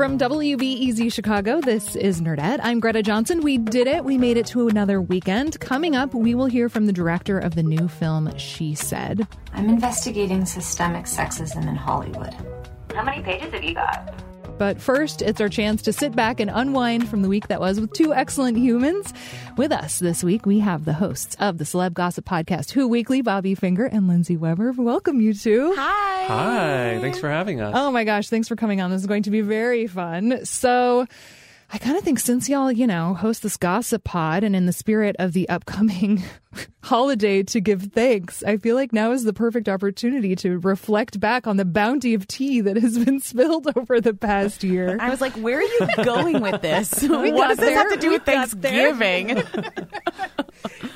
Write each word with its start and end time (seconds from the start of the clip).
From 0.00 0.16
WBEZ 0.16 1.12
Chicago, 1.12 1.60
this 1.60 1.94
is 1.94 2.22
Nerdette. 2.22 2.60
I'm 2.62 2.80
Greta 2.80 3.02
Johnson. 3.02 3.42
We 3.42 3.58
did 3.58 3.86
it. 3.86 4.02
We 4.02 4.16
made 4.16 4.38
it 4.38 4.46
to 4.46 4.66
another 4.66 4.98
weekend. 4.98 5.60
Coming 5.60 5.94
up, 5.94 6.14
we 6.14 6.34
will 6.34 6.46
hear 6.46 6.70
from 6.70 6.86
the 6.86 6.92
director 6.94 7.38
of 7.38 7.54
the 7.54 7.62
new 7.62 7.86
film 7.86 8.34
She 8.38 8.74
Said. 8.74 9.28
I'm 9.52 9.68
investigating 9.68 10.46
systemic 10.46 11.04
sexism 11.04 11.68
in 11.68 11.76
Hollywood. 11.76 12.34
How 12.94 13.04
many 13.04 13.22
pages 13.22 13.52
have 13.52 13.62
you 13.62 13.74
got? 13.74 14.14
But 14.60 14.78
first, 14.78 15.22
it's 15.22 15.40
our 15.40 15.48
chance 15.48 15.80
to 15.80 15.92
sit 15.94 16.14
back 16.14 16.38
and 16.38 16.50
unwind 16.52 17.08
from 17.08 17.22
the 17.22 17.30
week 17.30 17.48
that 17.48 17.60
was 17.60 17.80
with 17.80 17.94
two 17.94 18.12
excellent 18.12 18.58
humans. 18.58 19.14
With 19.56 19.72
us 19.72 19.98
this 19.98 20.22
week, 20.22 20.44
we 20.44 20.58
have 20.58 20.84
the 20.84 20.92
hosts 20.92 21.34
of 21.40 21.56
the 21.56 21.64
Celeb 21.64 21.94
Gossip 21.94 22.26
Podcast, 22.26 22.72
Who 22.72 22.86
Weekly, 22.86 23.22
Bobby 23.22 23.54
Finger 23.54 23.86
and 23.86 24.06
Lindsay 24.06 24.36
Weber. 24.36 24.72
Welcome, 24.72 25.22
you 25.22 25.32
two. 25.32 25.72
Hi. 25.74 26.26
Hi. 26.26 26.98
Thanks 27.00 27.18
for 27.18 27.30
having 27.30 27.62
us. 27.62 27.72
Oh 27.74 27.90
my 27.90 28.04
gosh, 28.04 28.28
thanks 28.28 28.48
for 28.48 28.56
coming 28.56 28.82
on. 28.82 28.90
This 28.90 29.00
is 29.00 29.06
going 29.06 29.22
to 29.22 29.30
be 29.30 29.40
very 29.40 29.86
fun. 29.86 30.44
So, 30.44 31.06
I 31.72 31.78
kind 31.78 31.96
of 31.96 32.02
think 32.02 32.18
since 32.18 32.48
y'all, 32.48 32.72
you 32.72 32.86
know, 32.86 33.14
host 33.14 33.44
this 33.44 33.56
gossip 33.56 34.02
pod 34.02 34.42
and 34.42 34.56
in 34.56 34.66
the 34.66 34.72
spirit 34.72 35.14
of 35.20 35.32
the 35.34 35.48
upcoming 35.48 36.20
holiday 36.82 37.44
to 37.44 37.60
give 37.60 37.92
thanks, 37.92 38.42
I 38.42 38.56
feel 38.56 38.74
like 38.74 38.92
now 38.92 39.12
is 39.12 39.22
the 39.22 39.32
perfect 39.32 39.68
opportunity 39.68 40.34
to 40.36 40.58
reflect 40.58 41.20
back 41.20 41.46
on 41.46 41.58
the 41.58 41.64
bounty 41.64 42.14
of 42.14 42.26
tea 42.26 42.60
that 42.62 42.76
has 42.76 42.98
been 42.98 43.20
spilled 43.20 43.68
over 43.76 44.00
the 44.00 44.14
past 44.14 44.64
year. 44.64 44.96
I 45.00 45.10
was 45.10 45.20
like, 45.20 45.32
where 45.34 45.58
are 45.58 45.62
you 45.62 45.88
going 46.04 46.40
with 46.40 46.60
this? 46.60 47.06
What 47.20 47.48
does 47.48 47.58
this 47.58 47.74
have 47.74 47.92
to 47.92 47.98
do 47.98 48.10
with. 48.10 48.24
Thanksgiving? 48.24 49.42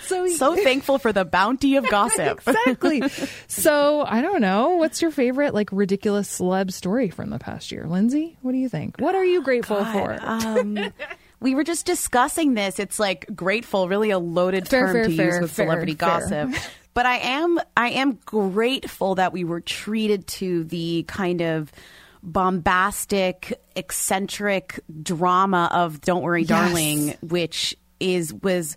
So, 0.05 0.27
so 0.29 0.57
thankful 0.57 0.99
for 0.99 1.13
the 1.13 1.25
bounty 1.25 1.77
of 1.77 1.89
gossip. 1.91 2.41
exactly. 2.47 3.03
So, 3.49 4.05
I 4.07 4.21
don't 4.21 4.41
know. 4.41 4.71
What's 4.77 5.01
your 5.03 5.11
favorite, 5.11 5.55
like, 5.55 5.71
ridiculous 5.73 6.39
celeb 6.41 6.73
story 6.73 7.09
from 7.11 7.31
the 7.31 7.39
past 7.39 7.71
year? 7.73 7.87
Lindsay, 7.87 8.37
what 8.43 8.53
do 8.53 8.59
you 8.59 8.69
think? 8.69 8.97
What 8.99 9.15
are 9.15 9.25
you 9.25 9.43
grateful 9.43 9.85
for? 9.85 10.19
um, 10.23 10.79
we 11.41 11.55
were 11.55 11.65
just 11.65 11.87
discussing 11.87 12.55
this. 12.55 12.79
It's 12.79 12.99
like 12.99 13.27
grateful, 13.35 13.89
really 13.89 14.11
a 14.11 14.19
loaded 14.19 14.69
Fair, 14.69 14.87
term 14.87 14.93
fair, 14.95 15.05
to 15.05 15.17
fair, 15.17 15.27
use 15.35 15.41
with 15.43 15.53
celebrity 15.53 15.95
gossip. 15.95 16.51
But 16.95 17.07
I 17.07 17.17
am, 17.19 17.61
I 17.77 17.91
am 17.91 18.19
grateful 18.25 19.17
that 19.17 19.33
we 19.33 19.45
were 19.45 19.61
treated 19.61 20.27
to 20.29 20.65
the 20.65 21.05
kind 21.09 21.41
of 21.43 21.73
bombastic, 22.23 23.61
eccentric 23.77 24.81
drama 25.03 25.69
of 25.73 26.01
"Don't 26.01 26.23
Worry, 26.23 26.43
Yes. 26.43 26.49
Darling," 26.49 27.15
which 27.23 27.77
is 28.01 28.33
was 28.35 28.77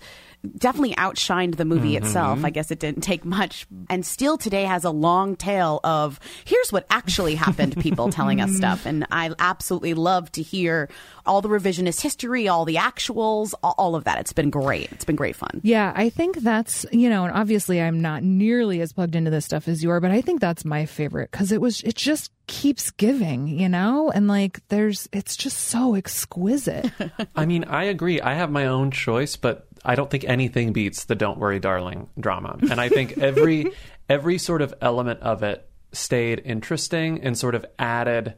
definitely 0.57 0.95
outshined 0.95 1.55
the 1.57 1.65
movie 1.65 1.95
Mm-hmm. 1.95 2.05
itself. 2.05 2.43
I 2.43 2.49
guess 2.49 2.71
it 2.71 2.79
didn't 2.79 3.01
take 3.01 3.23
much, 3.25 3.65
and 3.89 4.05
still 4.05 4.37
today 4.37 4.63
has 4.63 4.83
a 4.83 4.89
long 4.91 5.35
tail 5.35 5.79
of 5.83 6.19
here's 6.45 6.71
what 6.71 6.85
actually 6.89 7.35
happened. 7.35 7.77
People 7.79 8.09
telling 8.09 8.41
us 8.41 8.55
stuff, 8.55 8.85
and 8.85 9.05
I 9.11 9.31
absolutely 9.39 9.93
love 9.93 10.31
to 10.33 10.41
hear 10.41 10.89
all 11.25 11.41
the 11.41 11.49
revisionist 11.49 12.01
history, 12.01 12.47
all 12.47 12.63
the 12.65 12.75
actuals, 12.75 13.53
all, 13.63 13.75
all 13.77 13.95
of 13.95 14.05
that. 14.05 14.17
It's 14.19 14.33
been 14.33 14.49
great. 14.49 14.91
It's 14.93 15.03
been 15.05 15.15
great 15.17 15.35
fun. 15.35 15.59
Yeah, 15.63 15.91
I 15.95 16.09
think 16.09 16.37
that's, 16.37 16.85
you 16.91 17.09
know, 17.09 17.25
and 17.25 17.33
obviously 17.33 17.81
I'm 17.81 18.01
not 18.01 18.23
nearly 18.23 18.79
as 18.79 18.93
plugged 18.93 19.13
into 19.15 19.29
this 19.29 19.43
stuff 19.43 19.67
as 19.67 19.83
you 19.83 19.91
are, 19.91 19.99
but 19.99 20.11
I 20.11 20.21
think 20.21 20.39
that's 20.39 20.63
my 20.63 20.85
favorite 20.85 21.29
because 21.31 21.51
it 21.51 21.59
was, 21.59 21.81
it 21.83 21.95
just 21.95 22.31
keeps 22.47 22.91
giving, 22.91 23.47
you 23.49 23.67
know? 23.67 24.09
And 24.09 24.29
like, 24.29 24.61
there's, 24.69 25.09
it's 25.11 25.35
just 25.35 25.57
so 25.57 25.95
exquisite. 25.95 26.89
I 27.35 27.45
mean, 27.45 27.65
I 27.65 27.83
agree. 27.85 28.21
I 28.21 28.35
have 28.35 28.49
my 28.49 28.67
own 28.67 28.91
choice, 28.91 29.35
but 29.35 29.66
I 29.87 29.95
don't 29.95 30.11
think 30.11 30.25
anything 30.25 30.73
beats 30.73 31.05
the 31.05 31.15
"Don't 31.15 31.39
Worry, 31.39 31.59
Darling" 31.59 32.09
drama. 32.19 32.57
And 32.69 32.79
I 32.79 32.89
think 32.89 33.17
every 33.17 33.71
every 34.09 34.37
sort 34.37 34.61
of 34.61 34.73
element 34.81 35.21
of 35.21 35.41
it 35.43 35.67
stayed 35.93 36.41
interesting 36.43 37.23
and 37.23 37.37
sort 37.37 37.55
of 37.55 37.65
added 37.79 38.35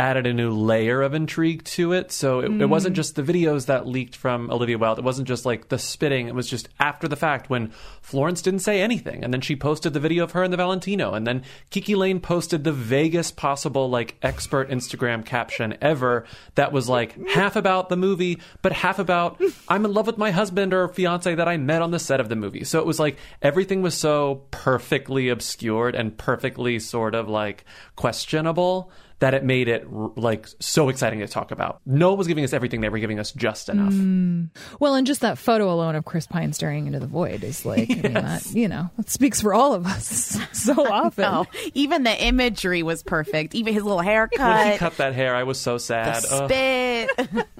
added 0.00 0.26
a 0.26 0.32
new 0.32 0.50
layer 0.50 1.02
of 1.02 1.12
intrigue 1.12 1.62
to 1.62 1.92
it. 1.92 2.10
So 2.10 2.40
it, 2.40 2.46
it 2.46 2.50
mm. 2.52 2.68
wasn't 2.70 2.96
just 2.96 3.16
the 3.16 3.22
videos 3.22 3.66
that 3.66 3.86
leaked 3.86 4.16
from 4.16 4.50
Olivia 4.50 4.78
Wilde. 4.78 4.98
It 4.98 5.04
wasn't 5.04 5.28
just 5.28 5.44
like 5.44 5.68
the 5.68 5.78
spitting. 5.78 6.26
It 6.26 6.34
was 6.34 6.48
just 6.48 6.70
after 6.80 7.06
the 7.06 7.16
fact 7.16 7.50
when 7.50 7.70
Florence 8.00 8.40
didn't 8.40 8.60
say 8.60 8.80
anything, 8.80 9.22
and 9.22 9.32
then 9.32 9.42
she 9.42 9.56
posted 9.56 9.92
the 9.92 10.00
video 10.00 10.24
of 10.24 10.32
her 10.32 10.42
and 10.42 10.50
the 10.50 10.56
Valentino, 10.56 11.12
and 11.12 11.26
then 11.26 11.42
KiKi 11.70 11.96
Layne 11.96 12.18
posted 12.18 12.64
the 12.64 12.72
vaguest 12.72 13.36
possible 13.36 13.90
like 13.90 14.16
expert 14.22 14.70
Instagram 14.70 15.22
caption 15.22 15.76
ever 15.82 16.24
that 16.54 16.72
was 16.72 16.88
like 16.88 17.28
half 17.28 17.54
about 17.54 17.90
the 17.90 17.96
movie, 17.96 18.40
but 18.62 18.72
half 18.72 18.98
about 18.98 19.38
I'm 19.68 19.84
in 19.84 19.92
love 19.92 20.06
with 20.06 20.16
my 20.16 20.30
husband 20.30 20.72
or 20.72 20.88
fiance 20.88 21.34
that 21.34 21.46
I 21.46 21.58
met 21.58 21.82
on 21.82 21.90
the 21.90 21.98
set 21.98 22.20
of 22.20 22.30
the 22.30 22.36
movie. 22.36 22.64
So 22.64 22.78
it 22.78 22.86
was 22.86 22.98
like 22.98 23.18
everything 23.42 23.82
was 23.82 23.94
so 23.94 24.46
perfectly 24.50 25.28
obscured 25.28 25.94
and 25.94 26.16
perfectly 26.16 26.78
sort 26.78 27.14
of 27.14 27.28
like 27.28 27.66
questionable 27.96 28.90
that 29.20 29.34
it 29.34 29.44
made 29.44 29.68
it 29.68 29.86
like 29.90 30.48
so 30.58 30.88
exciting 30.88 31.20
to 31.20 31.28
talk 31.28 31.50
about. 31.50 31.80
No 31.86 32.10
one 32.10 32.18
was 32.18 32.26
giving 32.26 32.44
us 32.44 32.52
everything; 32.52 32.80
they 32.80 32.88
were 32.88 32.98
giving 32.98 33.18
us 33.18 33.32
just 33.32 33.68
enough. 33.68 33.92
Hmm. 33.92 34.44
well, 34.80 34.94
and 34.94 35.06
just 35.06 35.20
that 35.20 35.38
photo 35.38 35.72
alone 35.72 35.94
of 35.94 36.04
Chris 36.04 36.26
Pine 36.26 36.52
staring 36.52 36.86
into 36.86 36.98
the 36.98 37.06
void 37.06 37.44
is 37.44 37.64
like, 37.64 37.90
I 37.90 37.94
mean, 37.94 38.12
that, 38.14 38.46
you 38.52 38.68
know, 38.68 38.90
that 38.96 39.08
speaks 39.08 39.40
for 39.40 39.54
all 39.54 39.74
of 39.74 39.86
us 39.86 40.38
so 40.52 40.72
often. 40.86 41.46
Even 41.74 42.02
the 42.02 42.24
imagery 42.24 42.82
was 42.82 43.02
perfect. 43.02 43.54
Even 43.54 43.74
his 43.74 43.82
little 43.82 44.00
When 44.00 44.72
he 44.72 44.78
cut 44.78 44.96
that 44.96 45.14
hair, 45.14 45.34
I 45.34 45.44
was 45.44 45.60
so 45.60 45.78
sad. 45.78 46.22
the 46.22 46.34
Ugh. 46.34 46.50
spit. 46.50 47.46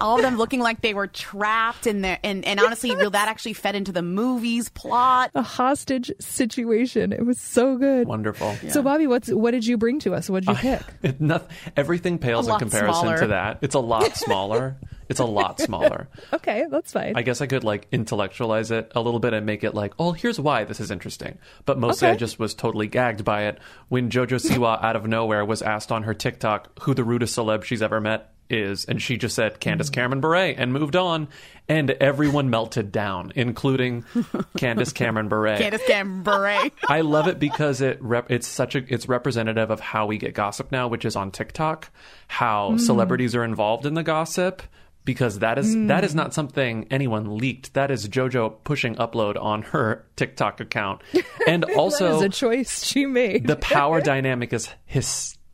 All 0.00 0.16
of 0.16 0.22
them 0.22 0.36
looking 0.36 0.60
like 0.60 0.80
they 0.80 0.94
were 0.94 1.06
trapped 1.06 1.86
in 1.86 2.02
there, 2.02 2.18
and, 2.22 2.44
and 2.44 2.60
honestly, 2.60 2.94
real 2.94 3.10
that 3.10 3.28
actually 3.28 3.54
fed 3.54 3.74
into 3.74 3.92
the 3.92 4.02
movie's 4.02 4.68
plot. 4.68 5.30
A 5.34 5.42
hostage 5.42 6.10
situation. 6.20 7.12
It 7.12 7.24
was 7.24 7.40
so 7.40 7.76
good. 7.76 8.06
Wonderful. 8.06 8.54
So, 8.68 8.82
Bobby, 8.82 9.06
what's 9.06 9.28
what 9.30 9.52
did 9.52 9.66
you 9.66 9.76
bring 9.76 9.98
to 10.00 10.14
us? 10.14 10.28
What 10.30 10.44
did 10.44 10.62
you 10.62 10.70
uh, 10.70 10.78
pick? 10.78 10.86
It, 11.02 11.20
noth- 11.20 11.48
everything 11.76 12.18
pales 12.18 12.48
A 12.48 12.54
in 12.54 12.58
comparison 12.58 13.00
smaller. 13.02 13.18
to 13.18 13.26
that. 13.28 13.58
It's 13.62 13.74
a 13.74 13.80
lot 13.80 14.16
smaller. 14.16 14.76
it's 15.08 15.20
a 15.20 15.24
lot 15.24 15.60
smaller. 15.60 16.08
Okay, 16.32 16.66
that's 16.70 16.92
fine. 16.92 17.14
I 17.16 17.22
guess 17.22 17.40
I 17.40 17.46
could 17.46 17.64
like 17.64 17.86
intellectualize 17.92 18.70
it 18.70 18.90
a 18.94 19.00
little 19.00 19.20
bit 19.20 19.32
and 19.34 19.46
make 19.46 19.62
it 19.64 19.74
like, 19.74 19.94
oh, 19.98 20.12
here's 20.12 20.40
why 20.40 20.64
this 20.64 20.80
is 20.80 20.90
interesting. 20.90 21.38
But 21.64 21.78
mostly 21.78 22.08
I 22.08 22.16
just 22.16 22.38
was 22.38 22.54
totally 22.54 22.86
gagged 22.88 23.24
by 23.24 23.44
it 23.44 23.58
when 23.88 24.10
JoJo 24.10 24.40
Siwa 24.40 24.82
out 24.82 24.96
of 24.96 25.06
nowhere 25.06 25.44
was 25.44 25.62
asked 25.62 25.92
on 25.92 26.02
her 26.04 26.14
TikTok 26.14 26.80
who 26.82 26.94
the 26.94 27.04
rudest 27.04 27.36
celeb 27.36 27.62
she's 27.64 27.82
ever 27.82 28.00
met 28.00 28.32
is, 28.48 28.84
and 28.84 29.00
she 29.00 29.16
just 29.16 29.34
said 29.34 29.60
Candace 29.60 29.88
hmm. 29.88 29.94
Cameron 29.94 30.20
Bure 30.20 30.54
and 30.56 30.72
moved 30.72 30.96
on, 30.96 31.28
and 31.68 31.90
everyone 31.90 32.50
melted 32.50 32.92
down, 32.92 33.32
including 33.34 34.04
Candace 34.56 34.92
Cameron 34.92 35.28
Bure. 35.28 35.56
Candace 35.56 35.86
Cameron 35.86 36.22
Bure. 36.22 36.70
I 36.88 37.00
love 37.00 37.28
it 37.28 37.38
because 37.38 37.80
it 37.80 37.98
rep- 38.00 38.30
it's 38.30 38.46
such 38.46 38.74
a 38.74 38.84
it's 38.92 39.08
representative 39.08 39.70
of 39.70 39.80
how 39.80 40.06
we 40.06 40.18
get 40.18 40.34
gossip 40.34 40.72
now, 40.72 40.88
which 40.88 41.04
is 41.04 41.16
on 41.16 41.30
TikTok. 41.30 41.90
How 42.28 42.72
hmm. 42.72 42.78
celebrities 42.78 43.34
are 43.34 43.44
involved 43.44 43.86
in 43.86 43.94
the 43.94 44.02
gossip 44.02 44.62
because 45.06 45.38
that 45.38 45.56
is 45.56 45.74
that 45.86 46.04
is 46.04 46.12
hmm. 46.12 46.18
not 46.18 46.34
something 46.34 46.86
anyone 46.90 47.38
leaked. 47.38 47.72
That 47.72 47.90
is 47.90 48.06
JoJo 48.06 48.56
pushing 48.64 48.96
upload 48.96 49.40
on 49.40 49.62
her 49.62 50.04
TikTok 50.16 50.60
account, 50.60 51.00
and 51.46 51.64
also 51.64 52.16
is 52.16 52.22
a 52.22 52.28
choice 52.28 52.84
she 52.84 53.06
made. 53.06 53.46
the 53.46 53.56
power 53.56 54.02
dynamic 54.02 54.52
is 54.52 54.68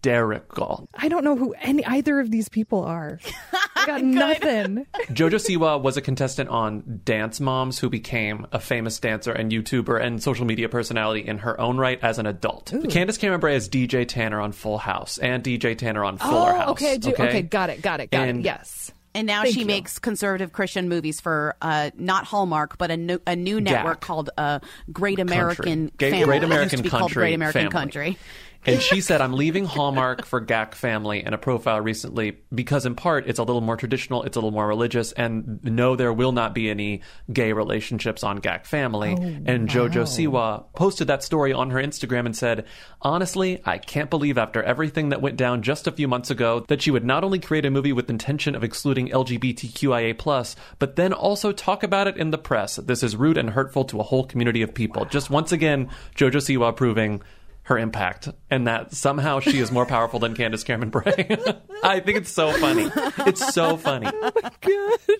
hysterical. 0.03 0.89
I 0.95 1.09
don't 1.09 1.25
know 1.25 1.37
who 1.37 1.55
any 1.61 1.85
either 1.85 2.21
of 2.21 2.31
these 2.31 2.49
people 2.49 2.85
are. 2.85 3.19
I 3.77 3.87
got 3.87 4.03
nothing. 4.03 4.87
Jojo 5.09 5.35
Siwa 5.39 5.81
was 5.81 5.97
a 5.97 6.01
contestant 6.01 6.49
on 6.51 7.01
Dance 7.05 7.41
Moms 7.41 7.79
who 7.79 7.89
became 7.89 8.47
a 8.53 8.59
famous 8.61 8.99
dancer 8.99 9.33
and 9.33 9.51
YouTuber 9.51 10.01
and 10.03 10.23
social 10.23 10.45
media 10.45 10.69
personality 10.69 11.27
in 11.27 11.39
her 11.39 11.61
own 11.61 11.79
right 11.79 11.99
as 12.03 12.19
an 12.19 12.27
adult. 12.27 12.73
Candace 12.91 13.19
Cameron 13.19 13.41
Bure 13.41 13.51
is 13.51 13.69
DJ 13.69 14.07
Tanner 14.07 14.41
on 14.41 14.53
Full 14.53 14.79
House 14.79 15.19
and 15.19 15.43
DJ 15.43 15.77
Tanner 15.77 16.05
on 16.05 16.19
Fuller 16.19 16.53
oh, 16.53 16.57
House. 16.57 16.69
okay, 16.71 16.99
do, 16.99 17.11
okay, 17.11 17.43
got 17.43 17.71
it, 17.71 17.81
got 17.83 18.01
it, 18.01 18.11
got 18.11 18.29
And- 18.29 18.41
it. 18.41 18.45
Yes. 18.45 18.93
And 19.15 19.27
now 19.27 19.43
Thank 19.43 19.53
she 19.53 19.61
you. 19.61 19.67
makes 19.67 19.99
conservative 19.99 20.53
Christian 20.55 20.89
movies 20.89 21.21
for 21.21 21.55
uh, 21.61 21.91
not 21.99 22.25
Hallmark, 22.25 22.79
but 22.79 22.91
a 22.91 22.97
new, 22.97 23.21
a 23.27 23.37
new 23.37 23.61
network 23.61 23.99
GAC. 23.99 24.01
called 24.01 24.31
uh, 24.39 24.61
Great 24.91 25.19
American 25.19 25.93
Gay- 25.99 26.13
Family. 26.13 26.25
Great 26.25 26.37
It 26.37 26.41
used 26.47 26.53
American 26.53 26.77
to 26.79 26.83
be 26.83 26.89
called 26.89 27.03
Country 27.03 27.21
Great 27.21 27.35
American 27.35 27.61
Family. 27.61 27.73
Country. 27.73 28.19
And 28.65 28.81
she 28.81 29.01
said, 29.01 29.21
I'm 29.21 29.33
leaving 29.33 29.65
Hallmark 29.65 30.25
for 30.25 30.41
GAC 30.41 30.75
Family 30.75 31.25
in 31.25 31.35
a 31.35 31.39
profile 31.39 31.81
recently 31.81 32.39
because, 32.55 32.87
in 32.87 32.95
part, 32.95 33.27
it's 33.27 33.39
a 33.39 33.43
little 33.43 33.61
more 33.61 33.77
traditional, 33.77 34.23
it's 34.23 34.37
a 34.37 34.41
little 34.41 34.53
more 34.53 34.67
religious, 34.67 35.13
and 35.13 35.63
no, 35.65 35.97
there 35.97 36.13
will 36.13 36.33
not 36.33 36.55
be 36.55 36.71
any 36.71 37.03
gay 37.33 37.53
relationships 37.53 38.23
on 38.23 38.41
GAC 38.41 38.67
Family. 38.67 39.17
Oh, 39.19 39.23
and 39.47 39.69
JoJo 39.69 40.05
Siwa 40.05 40.65
posted 40.75 41.09
that 41.09 41.25
story 41.25 41.53
on 41.53 41.71
her 41.71 41.81
Instagram 41.81 42.27
and 42.27 42.37
said, 42.37 42.67
Honestly, 43.01 43.61
I 43.65 43.79
can't 43.79 44.11
believe 44.11 44.39
after 44.39 44.63
everything 44.63 45.09
that 45.09 45.21
went 45.21 45.37
down 45.37 45.63
just 45.63 45.87
a 45.87 45.93
few 45.93 46.07
months 46.07 46.31
ago 46.31 46.65
that 46.69 46.83
she 46.83 46.91
would 46.91 47.05
not 47.05 47.25
only 47.25 47.41
create 47.41 47.67
a 47.67 47.71
movie 47.71 47.93
with 47.93 48.09
intention 48.11 48.55
of 48.55 48.63
excluding 48.63 49.09
LGBTQIA, 49.09 50.57
but 50.79 50.97
then 50.97 51.13
also 51.13 51.53
talk 51.53 51.83
about 51.83 52.07
it 52.07 52.17
in 52.17 52.31
the 52.31 52.39
press. 52.39 52.77
This 52.77 53.03
is 53.03 53.17
rude 53.17 53.37
and 53.37 53.51
hurtful 53.51 53.85
to 53.87 53.99
a 53.99 54.05
whole 54.05 54.25
community 54.25 54.63
of 54.63 54.73
people. 54.73 55.05
Just 55.05 55.31
once 55.31 55.51
again, 55.51 55.91
JoJo 56.15 56.37
Siwa 56.37 56.77
proving 56.77 57.23
her 57.65 57.79
impact 57.79 58.29
and 58.51 58.67
that 58.67 58.93
somehow 58.93 59.39
she 59.41 59.59
is 59.59 59.71
more 59.71 59.87
powerful 59.87 60.19
than 60.19 60.35
Candace 60.35 60.65
Cameron 60.65 60.91
Bure. 60.91 61.05
I 61.85 62.01
think 62.01 62.19
it's 62.19 62.33
so 62.33 62.53
funny. 62.53 62.91
It's 63.27 63.55
so 63.55 63.77
funny. 63.77 64.09
Oh 64.25 64.51
God, 64.61 65.17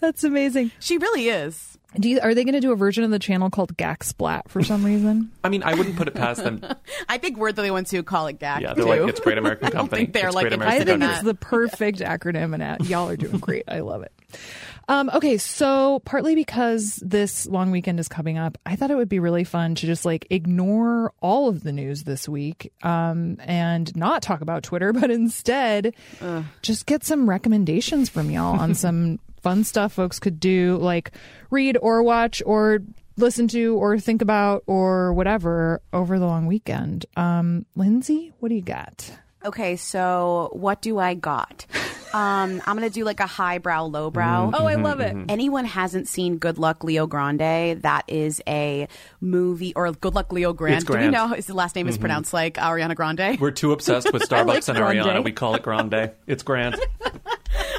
that's 0.00 0.24
amazing. 0.24 0.70
She 0.78 0.98
really 0.98 1.28
is. 1.28 1.78
Do 1.98 2.08
you, 2.08 2.20
are 2.20 2.34
they 2.34 2.44
going 2.44 2.54
to 2.54 2.60
do 2.60 2.72
a 2.72 2.76
version 2.76 3.04
of 3.04 3.10
the 3.10 3.18
channel 3.18 3.50
called 3.50 3.76
Gak 3.76 4.02
Splat 4.02 4.50
for 4.50 4.62
some 4.62 4.84
reason? 4.84 5.30
I 5.44 5.48
mean, 5.50 5.62
I 5.62 5.74
wouldn't 5.74 5.96
put 5.96 6.08
it 6.08 6.14
past 6.14 6.42
them. 6.42 6.62
I 7.08 7.18
think 7.18 7.36
we're 7.36 7.52
the 7.52 7.70
ones 7.70 7.90
who 7.90 8.02
call 8.02 8.26
it 8.28 8.38
GAC. 8.38 8.60
Yeah, 8.60 8.72
they're 8.74 8.84
too. 8.84 8.90
like, 8.90 9.08
it's 9.08 9.20
Great 9.20 9.36
American 9.38 9.66
I 9.66 9.70
don't 9.70 9.80
Company. 9.80 10.02
think 10.02 10.14
they're 10.14 10.26
It's 10.28 10.34
like 10.34 10.44
Great 10.48 10.52
I 10.52 10.54
interested 10.56 10.88
American 10.88 11.00
think 11.00 11.10
that. 11.12 11.16
it's 11.18 11.24
the 11.26 11.34
perfect 11.34 11.98
acronym, 12.00 12.58
and 12.60 12.88
y'all 12.88 13.08
are 13.10 13.16
doing 13.16 13.38
great. 13.38 13.64
I 13.68 13.80
love 13.80 14.02
it. 14.02 14.12
Um, 14.88 15.10
okay, 15.14 15.38
so 15.38 16.00
partly 16.04 16.34
because 16.34 16.96
this 16.96 17.46
long 17.46 17.70
weekend 17.70 18.00
is 18.00 18.08
coming 18.08 18.38
up, 18.38 18.58
I 18.66 18.76
thought 18.76 18.90
it 18.90 18.96
would 18.96 19.08
be 19.08 19.20
really 19.20 19.44
fun 19.44 19.74
to 19.76 19.86
just 19.86 20.04
like 20.04 20.26
ignore 20.30 21.12
all 21.20 21.48
of 21.48 21.62
the 21.62 21.72
news 21.72 22.04
this 22.04 22.28
week 22.28 22.72
um, 22.82 23.36
and 23.40 23.94
not 23.96 24.22
talk 24.22 24.40
about 24.40 24.62
Twitter, 24.62 24.92
but 24.92 25.10
instead 25.10 25.94
just 26.62 26.86
get 26.86 27.04
some 27.04 27.28
recommendations 27.28 28.08
from 28.08 28.30
y'all 28.30 28.58
on 28.58 28.74
some 28.74 29.18
fun 29.42 29.64
stuff 29.64 29.92
folks 29.92 30.18
could 30.18 30.40
do, 30.40 30.76
like 30.78 31.12
read 31.50 31.76
or 31.80 32.02
watch 32.02 32.42
or 32.46 32.80
listen 33.16 33.48
to 33.48 33.76
or 33.76 33.98
think 33.98 34.22
about 34.22 34.62
or 34.66 35.12
whatever 35.12 35.82
over 35.92 36.18
the 36.18 36.26
long 36.26 36.46
weekend. 36.46 37.06
Um, 37.16 37.66
Lindsay, 37.76 38.32
what 38.40 38.48
do 38.48 38.54
you 38.54 38.62
got? 38.62 39.12
Okay, 39.44 39.76
so 39.76 40.50
what 40.52 40.80
do 40.82 40.98
I 40.98 41.14
got? 41.14 41.66
Um, 42.14 42.62
I'm 42.66 42.76
gonna 42.76 42.90
do 42.90 43.04
like 43.04 43.20
a 43.20 43.26
highbrow, 43.26 43.84
lowbrow. 43.84 44.22
Mm-hmm. 44.22 44.54
Oh, 44.54 44.66
I 44.66 44.74
mm-hmm. 44.74 44.84
love 44.84 45.00
it. 45.00 45.14
Mm-hmm. 45.14 45.26
Anyone 45.28 45.64
hasn't 45.64 46.08
seen 46.08 46.38
Good 46.38 46.58
Luck 46.58 46.84
Leo 46.84 47.06
Grande? 47.06 47.80
That 47.82 48.04
is 48.08 48.42
a 48.46 48.88
movie, 49.20 49.72
or 49.74 49.90
Good 49.92 50.14
Luck 50.14 50.32
Leo 50.32 50.52
Grande. 50.52 50.76
It's 50.76 50.84
Do 50.84 50.98
we 50.98 51.08
know 51.08 51.28
his 51.28 51.48
last 51.50 51.76
name 51.76 51.88
is 51.88 51.98
pronounced 51.98 52.32
like 52.32 52.54
Ariana 52.54 52.94
Grande? 52.94 53.40
We're 53.40 53.50
too 53.50 53.72
obsessed 53.72 54.12
with 54.12 54.22
Starbucks 54.28 54.46
like 54.46 54.68
and 54.68 54.78
Grande. 54.78 54.98
Ariana. 55.00 55.24
We 55.24 55.32
call 55.32 55.54
it 55.54 55.62
Grande. 55.62 56.12
It's 56.26 56.42
grand. 56.42 56.76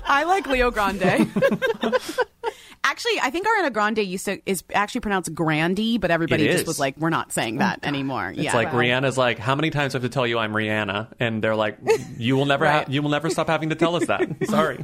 I 0.05 0.23
like 0.23 0.47
Leo 0.47 0.71
Grande. 0.71 1.01
Actually, 2.85 3.13
I 3.21 3.29
think 3.29 3.47
Ariana 3.47 3.71
Grande 3.71 3.99
used 3.99 4.25
to 4.25 4.41
is 4.45 4.61
actually 4.73 4.99
pronounced 5.01 5.33
Grandy, 5.33 5.97
but 5.97 6.11
everybody 6.11 6.45
It 6.47 6.51
just 6.51 6.63
is. 6.63 6.67
was 6.67 6.79
like, 6.81 6.97
we're 6.97 7.09
not 7.09 7.31
saying 7.31 7.59
that 7.59 7.79
oh, 7.83 7.87
anymore. 7.87 8.31
It's 8.31 8.41
yeah. 8.41 8.53
like 8.55 8.71
Rihanna's 8.71 9.17
like, 9.17 9.39
how 9.39 9.55
many 9.55 9.69
times 9.69 9.93
do 9.93 9.99
I 9.99 10.01
have 10.01 10.11
to 10.11 10.13
tell 10.13 10.27
you 10.27 10.37
I'm 10.37 10.51
Rihanna? 10.51 11.13
And 11.17 11.41
they're 11.41 11.55
like, 11.55 11.77
you 12.17 12.35
will 12.35 12.45
never 12.45 12.65
Right. 12.65 12.85
ha- 12.85 12.91
you 12.91 13.01
will 13.01 13.09
never 13.09 13.29
stop 13.29 13.47
having 13.47 13.69
to 13.69 13.75
tell 13.75 13.95
us 13.95 14.05
that. 14.07 14.27
Sorry. 14.47 14.83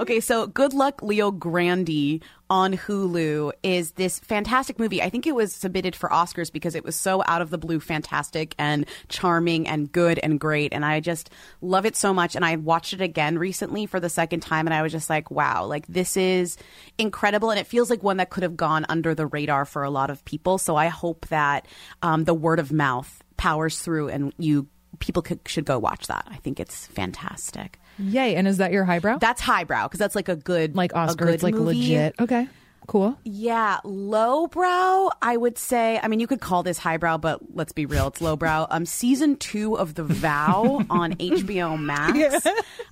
Okay, 0.00 0.20
so 0.20 0.46
Good 0.46 0.72
Luck 0.72 1.02
Leo 1.02 1.30
Grande 1.30 2.22
on 2.48 2.74
Hulu 2.74 3.52
is 3.62 3.92
this 3.92 4.18
fantastic 4.20 4.78
movie. 4.78 5.02
I 5.02 5.10
think 5.10 5.26
it 5.26 5.34
was 5.34 5.52
submitted 5.52 5.96
for 5.96 6.08
Oscars 6.08 6.52
because 6.52 6.74
it 6.74 6.84
was 6.84 6.94
so 6.94 7.22
out 7.26 7.42
of 7.42 7.50
the 7.50 7.58
blue 7.58 7.80
fantastic 7.80 8.54
and 8.58 8.86
charming 9.08 9.66
and 9.66 9.90
good 9.90 10.20
and 10.22 10.38
great. 10.38 10.72
And 10.72 10.84
I 10.84 11.00
just 11.00 11.30
love 11.60 11.86
it 11.86 11.96
so 11.96 12.14
much. 12.14 12.36
And 12.36 12.44
I 12.44 12.56
watched 12.56 12.92
it 12.92 13.00
again 13.00 13.38
recently 13.38 13.86
for 13.86 13.98
the 13.98 14.08
second 14.08 14.40
time 14.40 14.66
and 14.66 14.74
I 14.74 14.82
was 14.82 14.92
just 14.92 15.10
like, 15.10 15.30
wow, 15.30 15.66
like 15.66 15.86
this 15.88 16.16
is 16.16 16.56
incredible. 16.98 17.50
And 17.50 17.58
it 17.58 17.66
feels 17.66 17.90
like 17.90 18.02
one 18.02 18.18
that 18.18 18.30
could 18.30 18.44
have 18.44 18.56
gone 18.56 18.86
under 18.88 19.14
the 19.14 19.26
radar 19.26 19.64
for 19.64 19.82
a 19.82 19.90
lot 19.90 20.10
of 20.10 20.24
people. 20.24 20.58
So 20.58 20.76
I 20.76 20.86
hope 20.86 21.26
that 21.28 21.66
um, 22.02 22.24
the 22.24 22.34
word 22.34 22.60
of 22.60 22.72
mouth 22.72 23.22
powers 23.36 23.80
through 23.80 24.08
and 24.08 24.32
you 24.38 24.68
people 24.98 25.22
could, 25.22 25.40
should 25.46 25.64
go 25.64 25.78
watch 25.78 26.06
that. 26.06 26.26
I 26.30 26.36
think 26.36 26.60
it's 26.60 26.86
fantastic. 26.86 27.78
Yay. 27.98 28.34
And 28.36 28.46
is 28.46 28.58
that 28.58 28.72
your 28.72 28.84
highbrow? 28.84 29.18
That's 29.18 29.40
highbrow 29.40 29.86
because 29.86 29.98
that's 29.98 30.14
like 30.14 30.28
a 30.28 30.36
good 30.36 30.76
like 30.76 30.94
Oscar, 30.94 31.26
good 31.26 31.34
it's 31.34 31.42
like 31.42 31.54
movie. 31.54 31.78
legit. 31.80 32.14
Okay, 32.20 32.48
cool. 32.86 33.18
Yeah, 33.24 33.78
lowbrow. 33.84 35.10
I 35.22 35.36
would 35.36 35.58
say. 35.58 35.98
I 36.02 36.08
mean, 36.08 36.20
you 36.20 36.26
could 36.26 36.40
call 36.40 36.62
this 36.62 36.78
highbrow, 36.78 37.18
but 37.18 37.40
let's 37.54 37.72
be 37.72 37.86
real, 37.86 38.08
it's 38.08 38.20
lowbrow. 38.20 38.66
Um, 38.70 38.86
season 38.86 39.36
two 39.36 39.76
of 39.78 39.94
The 39.94 40.04
Vow 40.04 40.84
on 40.90 41.14
HBO 41.14 41.80
Max. 41.80 42.46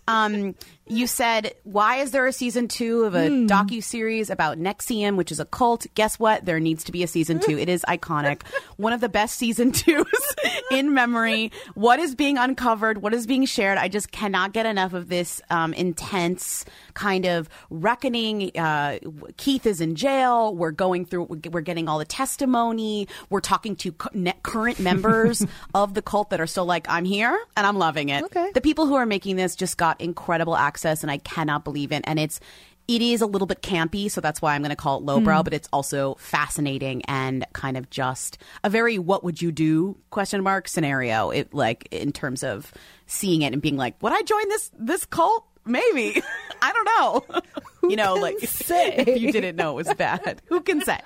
Um, 0.09 0.55
you 0.87 1.07
said, 1.07 1.55
why 1.63 1.97
is 1.97 2.11
there 2.11 2.27
a 2.27 2.33
season 2.33 2.69
two 2.69 3.05
of 3.05 3.15
a 3.15 3.29
docu 3.29 3.83
series 3.83 4.29
about 4.29 4.59
NXIVM, 4.59 5.17
which 5.17 5.33
is 5.33 5.41
a 5.41 5.45
cult? 5.47 5.87
Guess 5.95 6.19
what? 6.19 6.45
There 6.45 6.61
needs 6.61 6.85
to 6.85 6.93
be 6.93 7.03
a 7.03 7.07
season 7.07 7.41
two. 7.41 7.59
It 7.59 7.69
is 7.69 7.85
iconic. 7.89 8.43
One 8.77 8.93
of 8.93 9.01
the 9.01 9.09
best 9.09 9.37
season 9.39 9.73
twos 9.73 10.05
in 10.71 10.93
memory. 10.93 11.53
What 11.75 12.01
is 12.01 12.15
being 12.15 12.37
uncovered? 12.37 12.99
What 13.01 13.15
is 13.15 13.27
being 13.27 13.47
shared? 13.47 13.79
I 13.79 13.89
just 13.89 14.13
cannot 14.13 14.53
get 14.53 14.67
enough 14.67 14.93
of 14.93 15.09
this 15.09 15.41
um, 15.49 15.73
intense 15.73 16.65
kind 16.93 17.25
of 17.25 17.49
reckoning. 17.71 18.51
Uh, 18.57 18.99
Keith 19.37 19.67
is 19.67 19.81
in 19.81 19.95
jail. 19.95 20.55
We're 20.55 20.71
going 20.71 21.07
through. 21.07 21.41
We're 21.51 21.61
getting 21.61 21.89
all 21.89 21.99
the 21.99 22.05
testimony. 22.05 23.09
We're 23.31 23.41
talking 23.41 23.77
to 23.77 23.93
current 23.93 24.79
members 24.81 25.47
of 25.75 25.95
the 25.95 26.03
cult 26.03 26.31
that 26.31 26.41
are 26.41 26.47
still 26.47 26.67
like, 26.67 26.87
I'm 26.89 27.05
here 27.05 27.39
and 27.57 27.67
I'm 27.67 27.77
loving 27.77 28.11
it. 28.11 28.25
Okay. 28.25 28.51
The 28.53 28.61
people 28.61 28.87
who 28.87 28.95
are 28.95 29.07
making 29.07 29.37
this 29.37 29.57
just 29.57 29.77
got 29.77 30.01
incredible 30.01 30.57
access, 30.57 30.74
and 31.03 31.11
I 31.11 31.19
cannot 31.19 31.65
believe 31.65 31.93
it. 31.93 32.03
And 32.05 32.19
it's 32.19 32.41
it 32.87 33.01
is 33.01 33.23
a 33.23 33.27
little 33.27 33.47
bit 33.47 33.63
campy, 33.63 34.11
so 34.11 34.21
that's 34.21 34.43
why 34.43 34.55
I'm 34.55 34.61
going 34.61 34.71
to 34.71 34.77
call 34.77 34.99
it 34.99 35.05
lowbrow. 35.05 35.41
Mm. 35.41 35.45
But 35.45 35.55
it's 35.55 35.69
also 35.73 36.17
fascinating 36.17 37.03
and 37.07 37.47
kind 37.53 37.77
of 37.77 37.89
just 37.89 38.39
a 38.63 38.69
very 38.69 38.99
"what 38.99 39.25
would 39.25 39.41
you 39.41 39.53
do?" 39.53 39.97
question 40.11 40.43
mark 40.43 40.69
scenario. 40.69 41.31
It 41.31 41.55
like 41.55 41.89
in 41.91 42.13
terms 42.13 42.43
of 42.43 42.73
seeing 43.07 43.43
it 43.43 43.53
and 43.53 43.63
being 43.63 43.77
like, 43.77 44.03
"Would 44.03 44.13
I 44.13 44.23
join 44.23 44.49
this 44.49 44.71
this 44.79 45.07
cult?" 45.07 45.47
Maybe 45.65 46.23
I 46.63 46.73
don't 46.73 46.85
know. 46.85 47.43
you 47.89 47.97
know, 47.97 48.15
like 48.15 48.39
say? 48.47 48.97
if 48.97 49.21
you 49.21 49.33
didn't 49.33 49.57
know 49.57 49.73
it 49.73 49.87
was 49.87 49.95
bad, 49.95 50.43
who 50.47 50.61
can 50.61 50.83
say? 50.83 51.01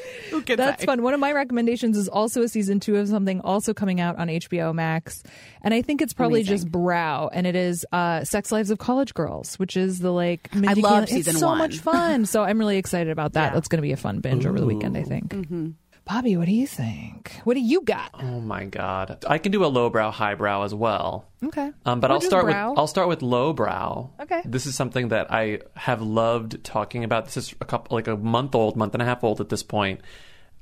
Who 0.30 0.42
can 0.42 0.56
That's 0.56 0.84
fun. 0.84 1.02
One 1.02 1.14
of 1.14 1.20
my 1.20 1.32
recommendations 1.32 1.96
is 1.96 2.08
also 2.08 2.42
a 2.42 2.48
season 2.48 2.80
two 2.80 2.96
of 2.96 3.08
something 3.08 3.40
also 3.40 3.72
coming 3.72 4.00
out 4.00 4.16
on 4.18 4.28
HBO 4.28 4.74
Max. 4.74 5.22
And 5.62 5.72
I 5.72 5.82
think 5.82 6.02
it's 6.02 6.12
probably 6.12 6.40
Amazing. 6.40 6.54
just 6.56 6.70
brow. 6.70 7.30
And 7.32 7.46
it 7.46 7.56
is 7.56 7.86
uh, 7.92 8.24
Sex 8.24 8.52
Lives 8.52 8.70
of 8.70 8.78
College 8.78 9.14
Girls, 9.14 9.58
which 9.58 9.76
is 9.76 10.00
the 10.00 10.12
like. 10.12 10.54
Mindy 10.54 10.82
love 10.82 11.08
season 11.08 11.32
it's 11.32 11.40
so 11.40 11.48
one. 11.48 11.58
much 11.58 11.78
fun. 11.78 12.26
so 12.26 12.42
I'm 12.42 12.58
really 12.58 12.76
excited 12.76 13.10
about 13.10 13.32
that. 13.34 13.54
That's 13.54 13.68
going 13.68 13.78
to 13.78 13.82
be 13.82 13.92
a 13.92 13.96
fun 13.96 14.20
binge 14.20 14.46
over 14.46 14.60
the 14.60 14.66
weekend, 14.66 14.96
I 14.96 15.02
think. 15.02 15.32
Mm-hmm. 15.32 15.70
Bobby, 16.08 16.36
what 16.38 16.46
do 16.46 16.52
you 16.52 16.66
think? 16.66 17.32
What 17.44 17.52
do 17.54 17.60
you 17.60 17.82
got? 17.82 18.10
Oh 18.18 18.40
my 18.40 18.64
god. 18.64 19.22
I 19.28 19.36
can 19.36 19.52
do 19.52 19.62
a 19.64 19.66
lowbrow, 19.68 20.10
highbrow 20.10 20.62
as 20.64 20.74
well. 20.74 21.26
Okay. 21.44 21.70
Um, 21.84 22.00
but 22.00 22.10
Or 22.10 22.14
I'll 22.14 22.20
start 22.22 22.46
brow. 22.46 22.70
with 22.70 22.78
I'll 22.78 22.86
start 22.86 23.08
with 23.08 23.20
lowbrow. 23.20 24.10
Okay. 24.20 24.40
This 24.46 24.64
is 24.64 24.74
something 24.74 25.08
that 25.08 25.30
I 25.30 25.60
have 25.74 26.00
loved 26.00 26.64
talking 26.64 27.04
about. 27.04 27.26
This 27.26 27.36
is 27.36 27.54
a 27.60 27.66
couple 27.66 27.94
like 27.94 28.08
a 28.08 28.16
month 28.16 28.54
old, 28.54 28.74
month 28.74 28.94
and 28.94 29.02
a 29.02 29.04
half 29.04 29.22
old 29.22 29.40
at 29.42 29.50
this 29.50 29.62
point. 29.62 30.00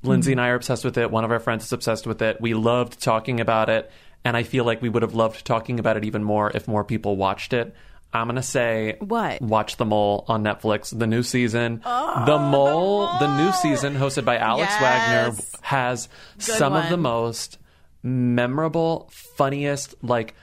Lindsay 0.02 0.32
and 0.32 0.40
I 0.40 0.48
are 0.48 0.56
obsessed 0.56 0.84
with 0.84 0.98
it. 0.98 1.10
One 1.10 1.24
of 1.24 1.30
our 1.30 1.40
friends 1.40 1.64
is 1.64 1.72
obsessed 1.72 2.06
with 2.06 2.22
it. 2.22 2.40
We 2.40 2.54
loved 2.54 3.00
talking 3.00 3.40
about 3.40 3.68
it, 3.68 3.90
and 4.24 4.36
I 4.36 4.42
feel 4.42 4.64
like 4.64 4.82
we 4.82 4.88
would 4.88 5.02
have 5.02 5.14
loved 5.14 5.44
talking 5.44 5.78
about 5.80 5.96
it 5.96 6.04
even 6.04 6.22
more 6.22 6.50
if 6.54 6.68
more 6.68 6.84
people 6.84 7.16
watched 7.16 7.52
it. 7.52 7.74
I'm 8.12 8.28
gonna 8.28 8.42
say 8.42 8.96
What? 9.00 9.42
Watch 9.42 9.76
The 9.76 9.84
Mole 9.84 10.24
on 10.28 10.42
Netflix. 10.42 10.96
The 10.96 11.06
new 11.06 11.22
season, 11.22 11.82
oh, 11.84 12.24
The 12.24 12.38
Mole, 12.38 13.08
the 13.18 13.36
new 13.36 13.52
season 13.52 13.94
hosted 13.94 14.24
by 14.24 14.38
Alex 14.38 14.72
Wagner 14.80 15.34
Yes. 15.36 15.52
has 15.62 16.08
some 16.38 16.72
of 16.72 16.88
the 16.88 16.96
most 16.96 17.58
memorable, 18.02 19.10
funniest, 19.12 19.94
like 20.02 20.34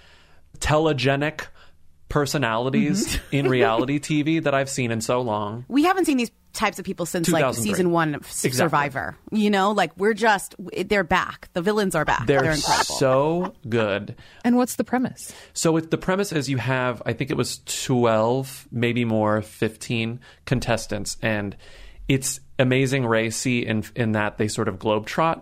telegenic 0.60 1.48
personalities 2.14 3.08
Mm-hmm. 3.08 3.36
in 3.36 3.48
reality 3.50 4.00
TV 4.00 4.44
that 4.44 4.54
I've 4.54 4.70
seen 4.70 4.92
in 4.92 5.02
so 5.02 5.22
long. 5.22 5.66
we 5.68 5.84
haven't 5.84 6.06
seen 6.06 6.18
these 6.18 6.32
types 6.54 6.78
of 6.78 6.86
people 6.86 7.08
since 7.08 7.28
like 7.30 7.56
season 7.56 7.90
one 7.90 8.14
of 8.14 8.22
S- 8.24 8.46
Exactly. 8.46 8.66
Survivor. 8.68 9.18
You 9.32 9.50
know, 9.50 9.72
like 9.72 9.92
we're 9.98 10.14
just 10.14 10.54
they're 10.86 11.04
back. 11.04 11.50
The 11.54 11.62
villains 11.64 11.96
are 11.96 12.06
back. 12.06 12.28
They're, 12.28 12.42
They're, 12.44 12.52
incredible. 12.52 12.96
so 12.96 13.54
good. 13.68 14.16
And 14.46 14.56
what's 14.56 14.76
the 14.76 14.84
premise? 14.84 15.34
So 15.54 15.76
it, 15.78 15.90
the 15.90 15.98
premise 15.98 16.32
is 16.32 16.50
you 16.50 16.58
have, 16.58 17.02
I 17.08 17.14
think 17.14 17.32
it 17.32 17.38
was 17.38 17.62
12, 17.66 18.68
maybe 18.72 19.04
more, 19.06 19.42
15 19.42 20.20
contestants. 20.46 21.18
And 21.24 21.58
it's 22.08 22.40
amazing 22.60 23.06
racy 23.08 23.66
in, 23.66 23.84
in 23.96 24.12
that 24.12 24.38
they 24.38 24.48
sort 24.48 24.68
of 24.68 24.78
globetrot, 24.78 25.42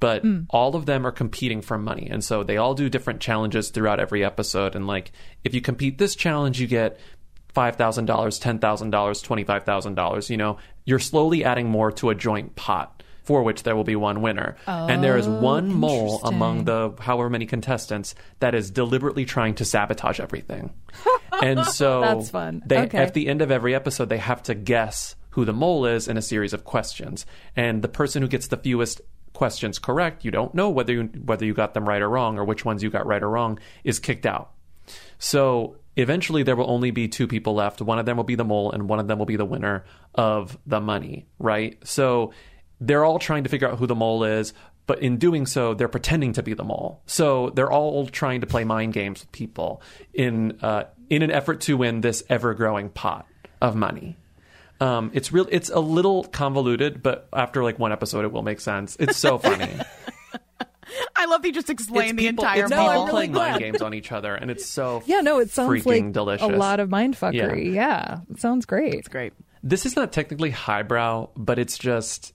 but 0.00 0.22
hmm. 0.22 0.42
all 0.50 0.76
of 0.76 0.86
them 0.86 1.06
are 1.06 1.12
competing 1.12 1.62
for 1.62 1.78
money. 1.78 2.08
And 2.10 2.22
so 2.22 2.42
they 2.42 2.56
all 2.56 2.74
do 2.74 2.88
different 2.88 3.20
challenges 3.20 3.70
throughout 3.70 4.00
every 4.00 4.24
episode. 4.24 4.74
And 4.74 4.86
like, 4.86 5.12
if 5.44 5.54
you 5.54 5.60
compete 5.60 5.98
this 5.98 6.14
challenge, 6.14 6.60
you 6.60 6.66
get 6.66 6.98
$5,000, 7.54 8.06
$10,000, 8.06 8.90
$25,000. 8.90 10.30
You 10.30 10.36
know, 10.36 10.58
you're 10.84 10.98
slowly 10.98 11.44
adding 11.44 11.68
more 11.68 11.92
to 11.92 12.10
a 12.10 12.14
joint 12.14 12.56
pot 12.56 13.02
for 13.24 13.42
which 13.42 13.62
there 13.62 13.74
will 13.74 13.84
be 13.84 13.96
one 13.96 14.20
winner. 14.20 14.56
and 14.66 15.02
there 15.02 15.16
is 15.16 15.26
oh, 15.26 15.40
one 15.40 15.72
mole 15.72 16.20
among 16.24 16.64
the 16.64 16.92
however 17.00 17.30
many 17.30 17.46
contestants 17.46 18.14
that 18.40 18.54
is 18.54 18.70
deliberately 18.70 19.24
trying 19.24 19.54
to 19.54 19.64
sabotage 19.64 20.20
everything. 20.20 20.72
and 21.42 21.64
so 21.64 22.02
That's 22.02 22.30
fun. 22.30 22.62
They 22.66 22.82
Okay. 22.82 22.98
at 22.98 23.14
the 23.14 23.28
end 23.28 23.40
of 23.40 23.50
every 23.50 23.74
episode 23.74 24.10
they 24.10 24.18
have 24.18 24.42
to 24.44 24.54
guess 24.54 25.16
who 25.30 25.44
the 25.44 25.52
mole 25.52 25.86
is 25.86 26.06
in 26.06 26.16
a 26.16 26.22
series 26.22 26.52
of 26.52 26.64
questions. 26.64 27.24
And 27.56 27.82
the 27.82 27.88
person 27.88 28.22
who 28.22 28.28
gets 28.28 28.48
the 28.48 28.56
fewest 28.58 29.00
questions 29.34 29.78
correct, 29.78 30.24
you 30.24 30.30
don't 30.30 30.54
know 30.54 30.70
whether 30.70 30.92
you 30.92 31.02
whether 31.24 31.44
you 31.44 31.52
got 31.52 31.74
them 31.74 31.86
right 31.86 32.00
or 32.00 32.08
wrong 32.08 32.38
or 32.38 32.44
which 32.44 32.64
ones 32.64 32.82
you 32.82 32.90
got 32.90 33.06
right 33.06 33.22
or 33.22 33.28
wrong, 33.28 33.58
is 33.82 33.98
kicked 33.98 34.24
out. 34.24 34.52
So 35.18 35.76
eventually 35.96 36.42
there 36.42 36.56
will 36.56 36.70
only 36.70 36.90
be 36.90 37.08
two 37.08 37.26
people 37.26 37.54
left. 37.54 37.82
One 37.82 37.98
of 37.98 38.06
them 38.06 38.16
will 38.16 38.24
be 38.24 38.34
the 38.34 38.44
mole 38.44 38.72
and 38.72 38.88
one 38.88 39.00
of 39.00 39.08
them 39.08 39.18
will 39.18 39.26
be 39.26 39.36
the 39.36 39.44
winner 39.44 39.84
of 40.14 40.56
the 40.66 40.80
money, 40.80 41.26
right? 41.38 41.78
So 41.86 42.32
they're 42.80 43.04
all 43.04 43.18
trying 43.18 43.44
to 43.44 43.50
figure 43.50 43.68
out 43.68 43.78
who 43.78 43.86
the 43.86 43.94
mole 43.94 44.24
is, 44.24 44.52
but 44.86 45.00
in 45.00 45.16
doing 45.16 45.46
so, 45.46 45.74
they're 45.74 45.88
pretending 45.88 46.32
to 46.34 46.42
be 46.42 46.54
the 46.54 46.64
mole. 46.64 47.02
So 47.06 47.50
they're 47.50 47.70
all 47.70 48.06
trying 48.06 48.42
to 48.42 48.46
play 48.46 48.64
mind 48.64 48.92
games 48.92 49.20
with 49.20 49.32
people 49.32 49.82
in 50.12 50.58
uh, 50.62 50.84
in 51.10 51.22
an 51.22 51.30
effort 51.30 51.60
to 51.62 51.76
win 51.76 52.00
this 52.00 52.22
ever 52.28 52.54
growing 52.54 52.90
pot 52.90 53.26
of 53.60 53.74
money. 53.74 54.16
Um, 54.84 55.10
it's 55.14 55.32
real. 55.32 55.46
It's 55.50 55.70
a 55.70 55.80
little 55.80 56.24
convoluted, 56.24 57.02
but 57.02 57.28
after 57.32 57.62
like 57.62 57.78
one 57.78 57.92
episode, 57.92 58.24
it 58.24 58.32
will 58.32 58.42
make 58.42 58.60
sense. 58.60 58.96
It's 59.00 59.16
so 59.16 59.38
funny. 59.38 59.72
I 61.16 61.26
love 61.26 61.42
that 61.42 61.48
you 61.48 61.54
just 61.54 61.70
explained 61.70 62.18
the 62.18 62.28
people, 62.28 62.44
entire 62.44 62.62
it's 62.62 62.70
No, 62.70 62.76
people 62.76 62.92
really 63.06 63.10
playing 63.10 63.32
mind 63.32 63.58
games 63.58 63.82
on 63.82 63.94
each 63.94 64.12
other, 64.12 64.34
and 64.34 64.50
it's 64.50 64.66
so 64.66 65.02
Yeah, 65.06 65.20
no, 65.22 65.38
it 65.38 65.50
sounds 65.50 65.70
freaking 65.70 66.04
like 66.04 66.12
delicious. 66.12 66.44
a 66.46 66.56
lot 66.56 66.78
of 66.80 66.88
mindfuckery. 66.90 67.72
Yeah. 67.74 68.18
it 68.30 68.40
sounds 68.40 68.66
great. 68.66 68.94
It's 68.94 69.08
great. 69.08 69.32
this 69.62 69.86
is 69.86 69.96
not 69.96 70.12
technically 70.12 70.50
highbrow, 70.50 71.30
but 71.36 71.58
it's 71.58 71.78
just. 71.78 72.32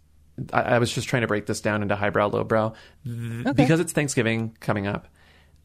I, 0.53 0.61
I 0.61 0.79
was 0.79 0.91
just 0.91 1.07
trying 1.07 1.21
to 1.21 1.27
break 1.27 1.45
this 1.45 1.61
down 1.61 1.81
into 1.83 1.95
highbrow, 1.95 2.27
lowbrow, 2.27 2.73
Th- 3.05 3.55
because 3.55 3.79
it's 3.79 3.91
Thanksgiving 3.91 4.55
coming 4.59 4.87
up. 4.87 5.07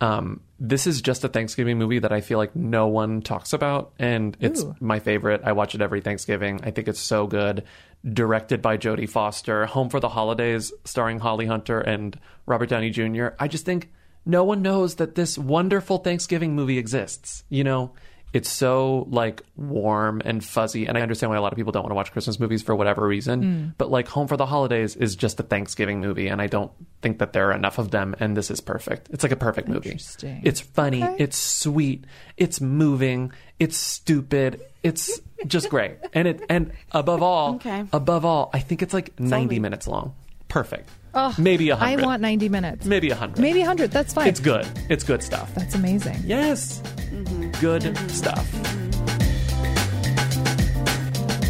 Um, 0.01 0.41
this 0.59 0.87
is 0.87 1.03
just 1.03 1.25
a 1.25 1.29
Thanksgiving 1.29 1.79
movie 1.79 1.99
that 1.99 2.13
I 2.13 2.21
feel 2.21 2.39
like 2.39 2.55
no 2.55 2.89
one 2.89 3.23
talks 3.23 3.53
about, 3.53 3.93
and 3.99 4.37
it's 4.41 4.63
Ooh. 4.63 4.75
my 4.81 4.99
favorite. 4.99 5.43
I 5.45 5.53
watch 5.53 5.75
it 5.75 5.81
every 5.81 6.01
Thanksgiving. 6.01 6.61
I 6.63 6.71
think 6.71 6.89
it's 6.89 7.01
so 7.01 7.27
good. 7.27 7.65
Directed 8.05 8.61
by 8.61 8.77
Jodie 8.77 9.09
Foster, 9.09 9.67
Home 9.67 9.89
for 9.89 10.01
the 10.01 10.11
Holidays, 10.11 10.73
starring 10.85 11.19
Holly 11.19 11.47
Hunter 11.47 11.81
and 11.81 12.19
Robert 12.47 12.69
Downey 12.69 12.91
Jr. 12.91 13.29
I 13.39 13.49
just 13.49 13.65
think 13.65 13.91
no 14.27 14.45
one 14.45 14.63
knows 14.63 14.97
that 14.97 15.15
this 15.15 15.39
wonderful 15.39 15.99
Thanksgiving 15.99 16.55
movie 16.55 16.79
exists. 16.79 17.45
You 17.49 17.65
know, 17.65 17.93
it's 18.35 18.51
so 18.51 19.07
like 19.11 19.43
warm 19.57 20.21
and 20.25 20.45
fuzzy, 20.45 20.87
and 20.87 20.99
I 20.99 21.01
understand 21.01 21.31
why 21.31 21.37
a 21.37 21.41
lot 21.41 21.53
of 21.53 21.57
people 21.57 21.73
don't 21.73 21.85
want 21.85 21.93
to 21.93 21.95
watch 21.95 22.13
Christmas 22.13 22.39
movies 22.39 22.63
for 22.63 22.75
whatever 22.75 23.07
reason. 23.07 23.73
But 23.79 23.91
like 23.91 24.09
Home 24.09 24.27
for 24.29 24.37
the 24.37 24.45
Holidays 24.45 24.97
is 24.97 25.17
just 25.17 25.41
a 25.41 25.43
Thanksgiving 25.45 26.01
movie, 26.01 26.27
and 26.29 26.43
I 26.43 26.49
don't 26.49 26.73
think 27.01 27.21
that 27.21 27.33
there 27.33 27.49
are 27.51 27.53
enough 27.53 27.79
of 27.79 27.91
them. 27.93 28.15
And 28.19 28.37
this 28.37 28.51
is 28.51 28.61
perfect. 28.61 29.09
It's 29.11 29.23
like 29.23 29.33
a 29.33 29.37
perfect 29.37 29.69
movie. 29.69 29.97
It's 30.23 30.61
funny. 30.61 31.03
It's 31.19 31.39
sweet. 31.39 32.05
It's 32.37 32.61
moving. 32.61 33.33
It's 33.59 33.77
stupid. 33.77 34.61
It's 34.83 35.21
just 35.47 35.71
great. 35.71 35.97
And 36.13 36.27
it 36.29 36.43
and 36.49 36.73
above 36.93 37.23
all, 37.23 37.55
Okay. 37.65 37.85
above 37.93 38.25
all, 38.25 38.51
I 38.53 38.59
think 38.59 38.83
it's 38.83 38.93
like 38.93 39.19
ninety 39.21 39.59
minutes 39.61 39.87
long. 39.87 40.15
Perfect. 40.49 40.89
Oh, 41.15 41.35
Maybe 41.39 41.71
a 41.71 41.77
I 41.77 41.91
hundred. 41.91 42.03
I 42.03 42.07
want 42.07 42.23
90 42.23 42.49
minutes. 42.49 42.87
maybe 42.87 43.11
a 43.11 43.15
hundred. 43.15 43.39
Maybe 43.41 43.61
100. 43.61 43.91
That's 43.93 44.13
fine. 44.13 44.27
It's 44.29 44.41
good. 44.41 44.67
It's 44.89 45.05
good 45.05 45.23
stuff. 45.23 45.55
That's 45.55 45.75
amazing. 45.75 46.19
Yes. 46.25 46.81
Mm-hmm. 47.11 47.51
Good 47.61 47.97
stuff. 48.11 48.51
Mm-hmm. 48.51 48.75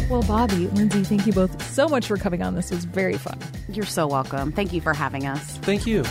Well, 0.09 0.21
Bobby, 0.23 0.67
Lindsay, 0.67 1.03
thank 1.03 1.25
you 1.25 1.33
both 1.33 1.59
so 1.67 1.87
much 1.89 2.05
for 2.07 2.15
coming 2.17 2.43
on. 2.43 2.53
This 2.53 2.69
was 2.69 2.85
very 2.85 3.17
fun. 3.17 3.39
You're 3.67 3.85
so 3.87 4.05
welcome. 4.05 4.51
Thank 4.51 4.71
you 4.71 4.79
for 4.79 4.93
having 4.93 5.25
us. 5.25 5.57
Thank 5.57 5.87
you. 5.87 6.03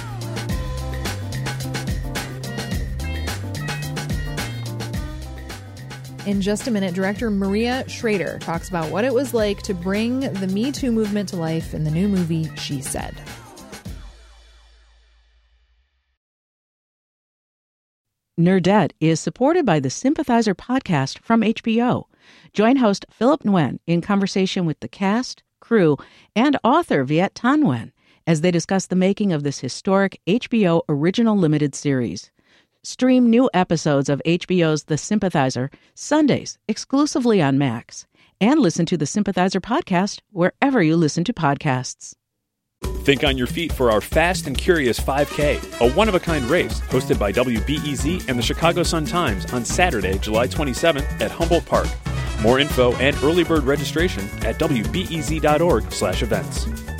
In 6.26 6.40
just 6.40 6.66
a 6.66 6.70
minute, 6.70 6.94
director 6.94 7.30
Maria 7.30 7.86
Schrader 7.86 8.38
talks 8.38 8.70
about 8.70 8.90
what 8.90 9.04
it 9.04 9.12
was 9.12 9.34
like 9.34 9.60
to 9.62 9.74
bring 9.74 10.20
the 10.20 10.46
Me 10.46 10.72
Too 10.72 10.90
movement 10.90 11.28
to 11.28 11.36
life 11.36 11.74
in 11.74 11.84
the 11.84 11.90
new 11.90 12.08
movie 12.08 12.50
She 12.56 12.80
Said. 12.80 13.14
Nerdette 18.40 18.92
is 19.00 19.20
supported 19.20 19.66
by 19.66 19.80
the 19.80 19.90
Sympathizer 19.90 20.54
podcast 20.54 21.18
from 21.18 21.42
HBO. 21.42 22.04
Join 22.54 22.76
host 22.76 23.04
Philip 23.10 23.42
Nguyen 23.42 23.78
in 23.86 24.00
conversation 24.00 24.64
with 24.64 24.80
the 24.80 24.88
cast, 24.88 25.42
crew, 25.60 25.98
and 26.34 26.58
author 26.64 27.04
Viet 27.04 27.34
Thanh 27.34 27.62
Nguyen 27.62 27.92
as 28.26 28.40
they 28.40 28.50
discuss 28.50 28.86
the 28.86 28.96
making 28.96 29.32
of 29.32 29.42
this 29.42 29.58
historic 29.58 30.18
HBO 30.26 30.80
original 30.88 31.36
limited 31.36 31.74
series. 31.74 32.30
Stream 32.86 33.30
new 33.30 33.48
episodes 33.54 34.10
of 34.10 34.20
HBO's 34.26 34.84
The 34.84 34.98
Sympathizer 34.98 35.70
Sundays 35.94 36.58
exclusively 36.68 37.40
on 37.40 37.56
Max, 37.56 38.06
and 38.42 38.60
listen 38.60 38.84
to 38.84 38.98
the 38.98 39.06
Sympathizer 39.06 39.58
podcast 39.58 40.20
wherever 40.32 40.82
you 40.82 40.94
listen 40.94 41.24
to 41.24 41.32
podcasts. 41.32 42.12
Think 43.04 43.24
on 43.24 43.38
your 43.38 43.46
feet 43.46 43.72
for 43.72 43.90
our 43.90 44.02
Fast 44.02 44.46
and 44.46 44.58
Curious 44.58 45.00
5K, 45.00 45.80
a 45.80 45.90
one 45.94 46.10
of 46.10 46.14
a 46.14 46.20
kind 46.20 46.44
race 46.44 46.82
hosted 46.82 47.18
by 47.18 47.32
WBEZ 47.32 48.28
and 48.28 48.38
the 48.38 48.42
Chicago 48.42 48.82
Sun 48.82 49.06
Times 49.06 49.50
on 49.54 49.64
Saturday, 49.64 50.18
July 50.18 50.46
27th 50.46 51.22
at 51.22 51.30
Humboldt 51.30 51.64
Park. 51.64 51.88
More 52.42 52.60
info 52.60 52.94
and 52.96 53.16
early 53.22 53.44
bird 53.44 53.64
registration 53.64 54.24
at 54.44 54.58
wbez.org/events. 54.58 56.93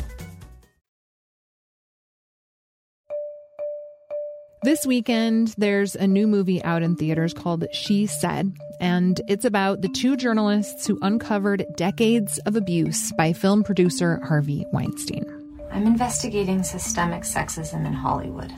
This 4.64 4.87
weekend, 4.87 5.54
there's 5.59 5.94
a 5.94 6.06
new 6.06 6.26
movie 6.26 6.64
out 6.64 6.83
in 6.83 6.97
theaters 6.97 7.35
called 7.35 7.66
She 7.71 8.06
Said, 8.06 8.56
and 8.80 9.21
it's 9.28 9.44
about 9.44 9.83
the 9.83 9.90
two 9.90 10.16
journalists 10.16 10.87
who 10.87 10.99
uncovered 11.02 11.66
decades 11.76 12.38
of 12.47 12.56
abuse 12.56 13.12
by 13.12 13.35
film 13.35 13.62
producer 13.62 14.23
Harvey 14.25 14.64
Weinstein. 14.73 15.26
I'm 15.71 15.87
investigating 15.87 16.62
systemic 16.62 17.25
sexism 17.25 17.85
in 17.87 17.92
Hollywood. 17.92 18.50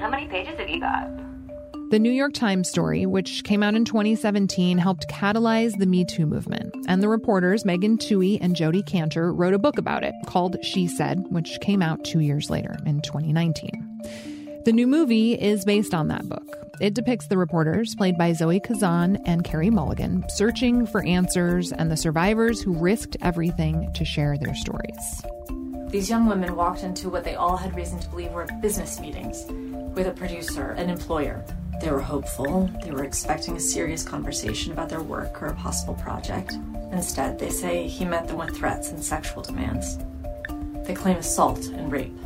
How 0.00 0.08
many 0.08 0.26
pages 0.26 0.58
have 0.58 0.70
you 0.70 0.80
got? 0.80 1.10
The 1.90 1.98
New 1.98 2.12
York 2.12 2.32
Times 2.32 2.70
story, 2.70 3.04
which 3.04 3.44
came 3.44 3.62
out 3.62 3.74
in 3.74 3.84
2017, 3.84 4.78
helped 4.78 5.06
catalyze 5.08 5.76
the 5.76 5.84
Me 5.84 6.06
Too 6.06 6.24
movement. 6.24 6.74
And 6.88 7.02
the 7.02 7.10
reporters, 7.10 7.66
Megan 7.66 7.98
Twohey 7.98 8.38
and 8.40 8.56
Jodi 8.56 8.82
Kantor, 8.82 9.34
wrote 9.34 9.52
a 9.52 9.58
book 9.58 9.76
about 9.76 10.02
it 10.02 10.14
called 10.24 10.56
She 10.62 10.88
Said, 10.88 11.26
which 11.28 11.60
came 11.60 11.82
out 11.82 12.02
two 12.04 12.20
years 12.20 12.48
later 12.48 12.78
in 12.86 13.02
2019. 13.02 14.31
The 14.64 14.72
new 14.72 14.86
movie 14.86 15.32
is 15.32 15.64
based 15.64 15.92
on 15.92 16.06
that 16.06 16.28
book. 16.28 16.56
It 16.80 16.94
depicts 16.94 17.26
the 17.26 17.36
reporters, 17.36 17.96
played 17.96 18.16
by 18.16 18.32
Zoe 18.32 18.60
Kazan 18.60 19.18
and 19.26 19.42
Carey 19.42 19.70
Mulligan, 19.70 20.24
searching 20.28 20.86
for 20.86 21.04
answers 21.04 21.72
and 21.72 21.90
the 21.90 21.96
survivors 21.96 22.62
who 22.62 22.72
risked 22.72 23.16
everything 23.22 23.92
to 23.94 24.04
share 24.04 24.38
their 24.38 24.54
stories. 24.54 25.22
These 25.88 26.08
young 26.08 26.26
women 26.26 26.54
walked 26.54 26.84
into 26.84 27.08
what 27.08 27.24
they 27.24 27.34
all 27.34 27.56
had 27.56 27.74
reason 27.74 27.98
to 27.98 28.08
believe 28.08 28.30
were 28.30 28.46
business 28.60 29.00
meetings 29.00 29.46
with 29.96 30.06
a 30.06 30.12
producer, 30.12 30.70
an 30.78 30.90
employer. 30.90 31.44
They 31.80 31.90
were 31.90 32.00
hopeful, 32.00 32.70
they 32.84 32.92
were 32.92 33.02
expecting 33.02 33.56
a 33.56 33.60
serious 33.60 34.04
conversation 34.04 34.72
about 34.72 34.88
their 34.88 35.02
work 35.02 35.42
or 35.42 35.46
a 35.46 35.56
possible 35.56 35.94
project. 35.94 36.52
Instead, 36.92 37.40
they 37.40 37.50
say 37.50 37.88
he 37.88 38.04
met 38.04 38.28
them 38.28 38.38
with 38.38 38.56
threats 38.56 38.92
and 38.92 39.02
sexual 39.02 39.42
demands. 39.42 39.98
They 40.86 40.94
claim 40.94 41.16
assault 41.16 41.64
and 41.66 41.90
rape. 41.90 42.16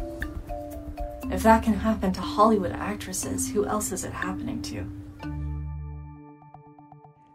If 1.31 1.43
that 1.43 1.65
can 1.65 1.75
happen 1.75 2.13
to 2.13 2.21
Hollywood 2.21 2.73
actresses, 2.73 3.51
who 3.51 3.67
else 3.67 3.91
is 3.91 4.05
it 4.05 4.13
happening 4.13 4.63
to? 4.63 4.87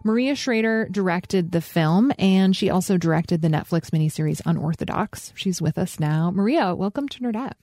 Maria 0.03 0.33
Schrader 0.35 0.87
directed 0.89 1.51
the 1.51 1.61
film, 1.61 2.11
and 2.17 2.55
she 2.55 2.69
also 2.69 2.97
directed 2.97 3.41
the 3.41 3.49
Netflix 3.49 3.89
miniseries 3.89 4.41
Unorthodox. 4.45 5.33
She's 5.35 5.61
with 5.61 5.77
us 5.77 5.99
now. 5.99 6.31
Maria, 6.31 6.73
welcome 6.73 7.07
to 7.09 7.19
Nerdette. 7.19 7.53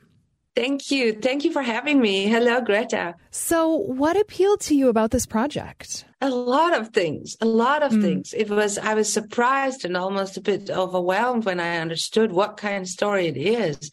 Thank 0.54 0.90
you. 0.90 1.14
Thank 1.14 1.44
you 1.44 1.52
for 1.52 1.62
having 1.62 2.00
me. 2.00 2.26
Hello, 2.26 2.60
Greta. 2.60 3.14
So, 3.30 3.76
what 3.76 4.20
appealed 4.20 4.60
to 4.62 4.74
you 4.74 4.88
about 4.88 5.10
this 5.10 5.24
project? 5.24 6.04
A 6.20 6.30
lot 6.30 6.78
of 6.78 6.88
things, 6.88 7.36
a 7.40 7.46
lot 7.46 7.82
of 7.82 7.92
hmm. 7.92 8.02
things. 8.02 8.34
It 8.34 8.50
was, 8.50 8.76
I 8.76 8.94
was 8.94 9.12
surprised 9.12 9.84
and 9.84 9.96
almost 9.96 10.36
a 10.36 10.40
bit 10.40 10.68
overwhelmed 10.68 11.46
when 11.46 11.58
I 11.58 11.78
understood 11.78 12.32
what 12.32 12.56
kind 12.56 12.82
of 12.82 12.88
story 12.88 13.28
it 13.28 13.36
is. 13.36 13.90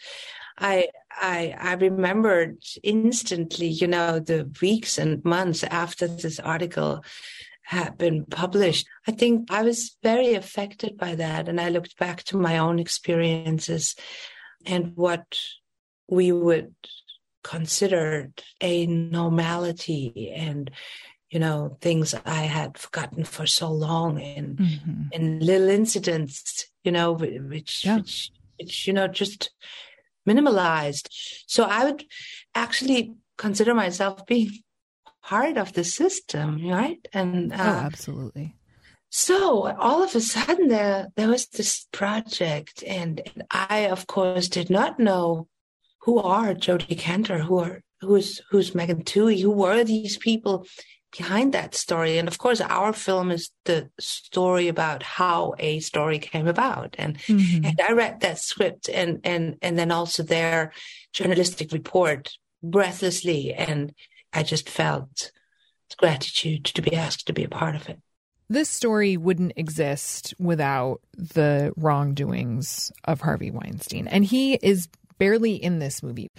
I, 0.58 0.88
I, 1.16 1.56
I 1.60 1.74
remembered 1.74 2.58
instantly, 2.84 3.68
you 3.68 3.88
know, 3.88 4.20
the 4.20 4.50
weeks 4.62 4.98
and 4.98 5.24
months 5.24 5.64
after 5.64 6.08
this 6.08 6.40
article 6.40 7.04
had 7.64 7.98
been 7.98 8.26
published. 8.26 8.88
I 9.08 9.12
think 9.12 9.52
I 9.52 9.64
was 9.64 9.98
very 10.04 10.36
affected 10.36 10.98
by 10.98 11.16
that. 11.16 11.48
And 11.50 11.60
I 11.60 11.70
looked 11.70 11.98
back 11.98 12.24
to 12.26 12.38
my 12.38 12.58
own 12.58 12.80
experiences 12.80 13.96
and 14.66 14.96
what 14.96 15.40
we 16.08 16.32
would 16.32 16.76
consider 17.44 18.32
a 18.62 18.88
normality 18.88 20.32
and 20.36 20.72
you 21.30 21.40
know 21.40 21.78
things 21.80 22.16
i 22.26 22.42
had 22.42 22.76
forgotten 22.76 23.24
for 23.24 23.46
so 23.46 23.72
long 23.72 24.20
and 24.20 24.58
mm-hmm. 24.58 25.02
and 25.14 25.44
little 25.44 25.70
incidents 25.70 26.66
you 26.84 26.92
know 26.92 27.12
which 27.14 27.86
Yeah. 27.86 27.98
which 27.98 28.32
which 28.58 28.88
you 28.88 28.94
know 28.94 29.08
just 29.08 29.52
minimalized. 30.28 31.08
So 31.48 31.64
I 31.64 31.86
would 31.86 32.06
actually 32.54 33.14
consider 33.38 33.74
myself 33.74 34.26
being 34.26 34.52
part 35.24 35.58
of 35.58 35.74
the 35.74 35.84
system, 35.84 36.68
right? 36.68 37.06
And 37.14 37.52
uh, 37.54 37.58
oh, 37.60 37.86
absolutely. 37.86 38.56
So 39.10 39.74
all 39.78 40.04
of 40.04 40.16
a 40.16 40.22
sudden, 40.22 40.68
there 40.68 41.08
there 41.16 41.30
was 41.30 41.48
this 41.48 41.88
project, 41.92 42.84
and, 42.86 43.22
and 43.34 43.44
I, 43.50 43.88
of 43.88 44.08
course, 44.08 44.50
did 44.50 44.70
not 44.70 45.00
know 45.00 45.48
who 46.02 46.20
are 46.20 46.54
Jodi 46.54 46.96
Kantor, 46.96 47.40
who 47.40 47.60
are 47.60 47.82
who's 48.02 48.42
who's 48.52 48.76
Megan 48.76 49.04
Twohey, 49.04 49.42
who 49.42 49.52
were 49.52 49.84
these 49.84 50.18
people 50.18 50.66
behind 51.18 51.54
that 51.54 51.76
story. 51.76 52.18
And 52.18 52.28
of 52.28 52.38
course, 52.38 52.62
our 52.62 52.94
film 52.94 53.32
is 53.32 53.52
the 53.66 53.90
story 54.00 54.68
about 54.68 55.04
how 55.04 55.54
a 55.60 55.80
story 55.80 56.20
came 56.20 56.48
about. 56.48 56.96
And 56.98 57.18
mm-hmm. 57.20 57.66
and 57.66 57.82
I 57.82 57.94
read 57.94 58.22
that 58.22 58.40
script 58.40 58.90
and 58.90 59.20
and 59.24 59.58
and 59.62 59.78
then 59.78 59.92
also 59.92 60.24
their 60.24 60.74
journalistic 61.14 61.72
report 61.72 62.32
breathlessly, 62.64 63.54
and 63.54 63.94
I 64.34 64.44
just 64.44 64.70
felt 64.70 65.32
gratitude 65.98 66.66
to 66.66 66.82
be 66.82 66.96
asked 66.96 67.28
to 67.28 67.34
be 67.34 67.44
a 67.44 67.50
part 67.50 67.76
of 67.76 67.88
it. 67.88 68.00
This 68.50 68.70
story 68.70 69.18
wouldn't 69.18 69.54
exist 69.56 70.34
without 70.38 71.02
the 71.14 71.74
wrongdoings 71.78 72.92
of 73.06 73.22
Harvey 73.22 73.50
Weinstein. 73.50 74.08
And 74.08 74.24
he 74.24 74.56
is 74.56 74.88
barely 75.18 75.56
in 75.56 75.80
this 75.80 76.04
movie. 76.04 76.30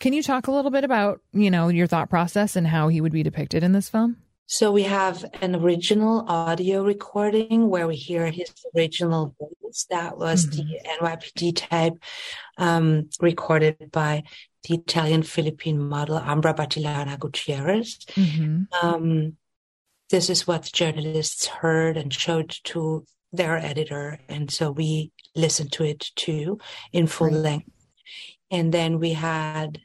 Can 0.00 0.12
you 0.12 0.22
talk 0.22 0.48
a 0.48 0.52
little 0.52 0.70
bit 0.70 0.82
about, 0.82 1.20
you 1.32 1.50
know, 1.50 1.68
your 1.68 1.86
thought 1.86 2.10
process 2.10 2.56
and 2.56 2.66
how 2.66 2.88
he 2.88 3.00
would 3.00 3.12
be 3.12 3.22
depicted 3.22 3.62
in 3.62 3.72
this 3.72 3.88
film? 3.88 4.16
So 4.46 4.70
we 4.70 4.82
have 4.82 5.24
an 5.40 5.54
original 5.54 6.24
audio 6.28 6.82
recording 6.82 7.68
where 7.68 7.86
we 7.86 7.96
hear 7.96 8.26
his 8.26 8.52
original 8.76 9.34
voice. 9.38 9.86
That 9.90 10.18
was 10.18 10.46
mm-hmm. 10.46 10.68
the 10.68 10.80
NYPD 11.00 11.56
tape 11.56 11.94
um, 12.58 13.08
recorded 13.20 13.90
by 13.90 14.24
the 14.64 14.74
Italian 14.74 15.22
Philippine 15.22 15.78
model 15.78 16.20
Ambra 16.20 16.54
Battilana 16.54 17.18
Gutierrez. 17.18 17.98
Mm-hmm. 18.14 18.86
Um, 18.86 19.36
this 20.10 20.28
is 20.28 20.46
what 20.46 20.70
journalists 20.72 21.46
heard 21.46 21.96
and 21.96 22.12
showed 22.12 22.54
to 22.64 23.06
their 23.32 23.56
editor. 23.56 24.18
And 24.28 24.50
so 24.50 24.70
we 24.70 25.10
listened 25.34 25.72
to 25.72 25.84
it 25.84 26.10
too 26.14 26.58
in 26.92 27.06
full 27.06 27.28
right. 27.28 27.36
length. 27.36 27.70
And 28.50 28.72
then 28.72 28.98
we 28.98 29.14
had 29.14 29.80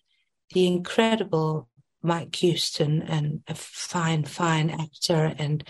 the 0.53 0.67
incredible 0.67 1.69
Mike 2.07 2.35
Houston 2.37 3.01
and 3.01 3.41
a 3.47 3.55
fine, 3.55 4.23
fine 4.23 4.69
actor 4.69 5.35
and 5.37 5.63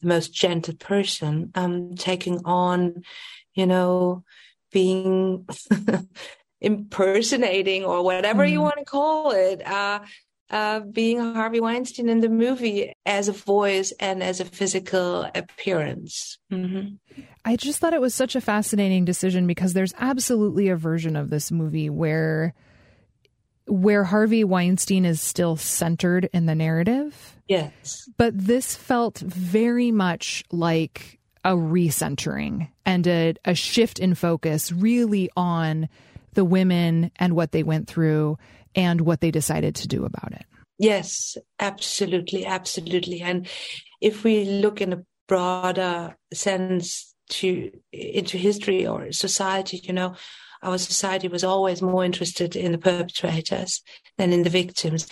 the 0.00 0.08
most 0.08 0.32
gentle 0.32 0.74
person, 0.74 1.50
um, 1.54 1.94
taking 1.96 2.40
on, 2.44 3.02
you 3.54 3.66
know, 3.66 4.24
being 4.72 5.46
impersonating 6.60 7.84
or 7.84 8.02
whatever 8.02 8.44
mm. 8.44 8.52
you 8.52 8.60
want 8.60 8.78
to 8.78 8.84
call 8.84 9.32
it, 9.32 9.66
uh, 9.66 10.00
uh, 10.50 10.80
being 10.80 11.18
Harvey 11.18 11.60
Weinstein 11.60 12.08
in 12.08 12.20
the 12.20 12.28
movie 12.28 12.92
as 13.06 13.28
a 13.28 13.32
voice 13.32 13.92
and 14.00 14.22
as 14.22 14.40
a 14.40 14.44
physical 14.44 15.28
appearance. 15.34 16.38
Mm-hmm. 16.52 17.22
I 17.44 17.56
just 17.56 17.78
thought 17.78 17.94
it 17.94 18.00
was 18.00 18.14
such 18.14 18.34
a 18.34 18.40
fascinating 18.40 19.04
decision 19.04 19.46
because 19.46 19.72
there's 19.72 19.94
absolutely 19.98 20.68
a 20.68 20.76
version 20.76 21.16
of 21.16 21.30
this 21.30 21.50
movie 21.52 21.88
where 21.88 22.54
where 23.70 24.04
Harvey 24.04 24.44
Weinstein 24.44 25.04
is 25.04 25.20
still 25.20 25.56
centered 25.56 26.28
in 26.32 26.46
the 26.46 26.54
narrative. 26.54 27.36
Yes. 27.48 28.08
But 28.16 28.36
this 28.36 28.74
felt 28.74 29.18
very 29.18 29.90
much 29.90 30.44
like 30.50 31.20
a 31.44 31.52
recentering 31.52 32.68
and 32.84 33.06
a, 33.06 33.34
a 33.44 33.54
shift 33.54 33.98
in 33.98 34.14
focus 34.14 34.72
really 34.72 35.30
on 35.36 35.88
the 36.34 36.44
women 36.44 37.10
and 37.16 37.34
what 37.34 37.52
they 37.52 37.62
went 37.62 37.88
through 37.88 38.38
and 38.74 39.00
what 39.00 39.20
they 39.20 39.30
decided 39.30 39.74
to 39.76 39.88
do 39.88 40.04
about 40.04 40.32
it. 40.32 40.44
Yes, 40.78 41.36
absolutely, 41.58 42.46
absolutely. 42.46 43.20
And 43.20 43.48
if 44.00 44.24
we 44.24 44.44
look 44.44 44.80
in 44.80 44.92
a 44.92 45.04
broader 45.28 46.16
sense 46.32 47.14
to 47.30 47.70
into 47.92 48.36
history 48.38 48.86
or 48.86 49.12
society, 49.12 49.80
you 49.84 49.92
know, 49.92 50.14
our 50.62 50.78
society 50.78 51.28
was 51.28 51.44
always 51.44 51.80
more 51.80 52.04
interested 52.04 52.54
in 52.54 52.72
the 52.72 52.78
perpetrators 52.78 53.82
than 54.18 54.32
in 54.32 54.42
the 54.42 54.50
victims. 54.50 55.06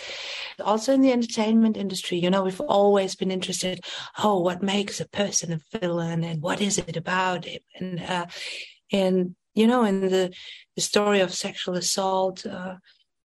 Also 0.63 0.93
in 0.93 1.01
the 1.01 1.11
entertainment 1.11 1.77
industry, 1.77 2.19
you 2.19 2.29
know, 2.29 2.43
we've 2.43 2.61
always 2.61 3.15
been 3.15 3.31
interested, 3.31 3.79
oh, 4.23 4.39
what 4.39 4.61
makes 4.61 4.99
a 4.99 5.07
person 5.07 5.53
a 5.53 5.79
villain 5.79 6.23
and 6.23 6.41
what 6.41 6.61
is 6.61 6.77
it 6.77 6.97
about 6.97 7.45
him? 7.45 7.61
And, 7.79 7.99
uh, 7.99 8.25
and, 8.91 9.35
you 9.55 9.67
know, 9.67 9.83
in 9.83 10.01
the, 10.09 10.33
the 10.75 10.81
story 10.81 11.21
of 11.21 11.33
sexual 11.33 11.75
assault, 11.75 12.45
uh, 12.45 12.75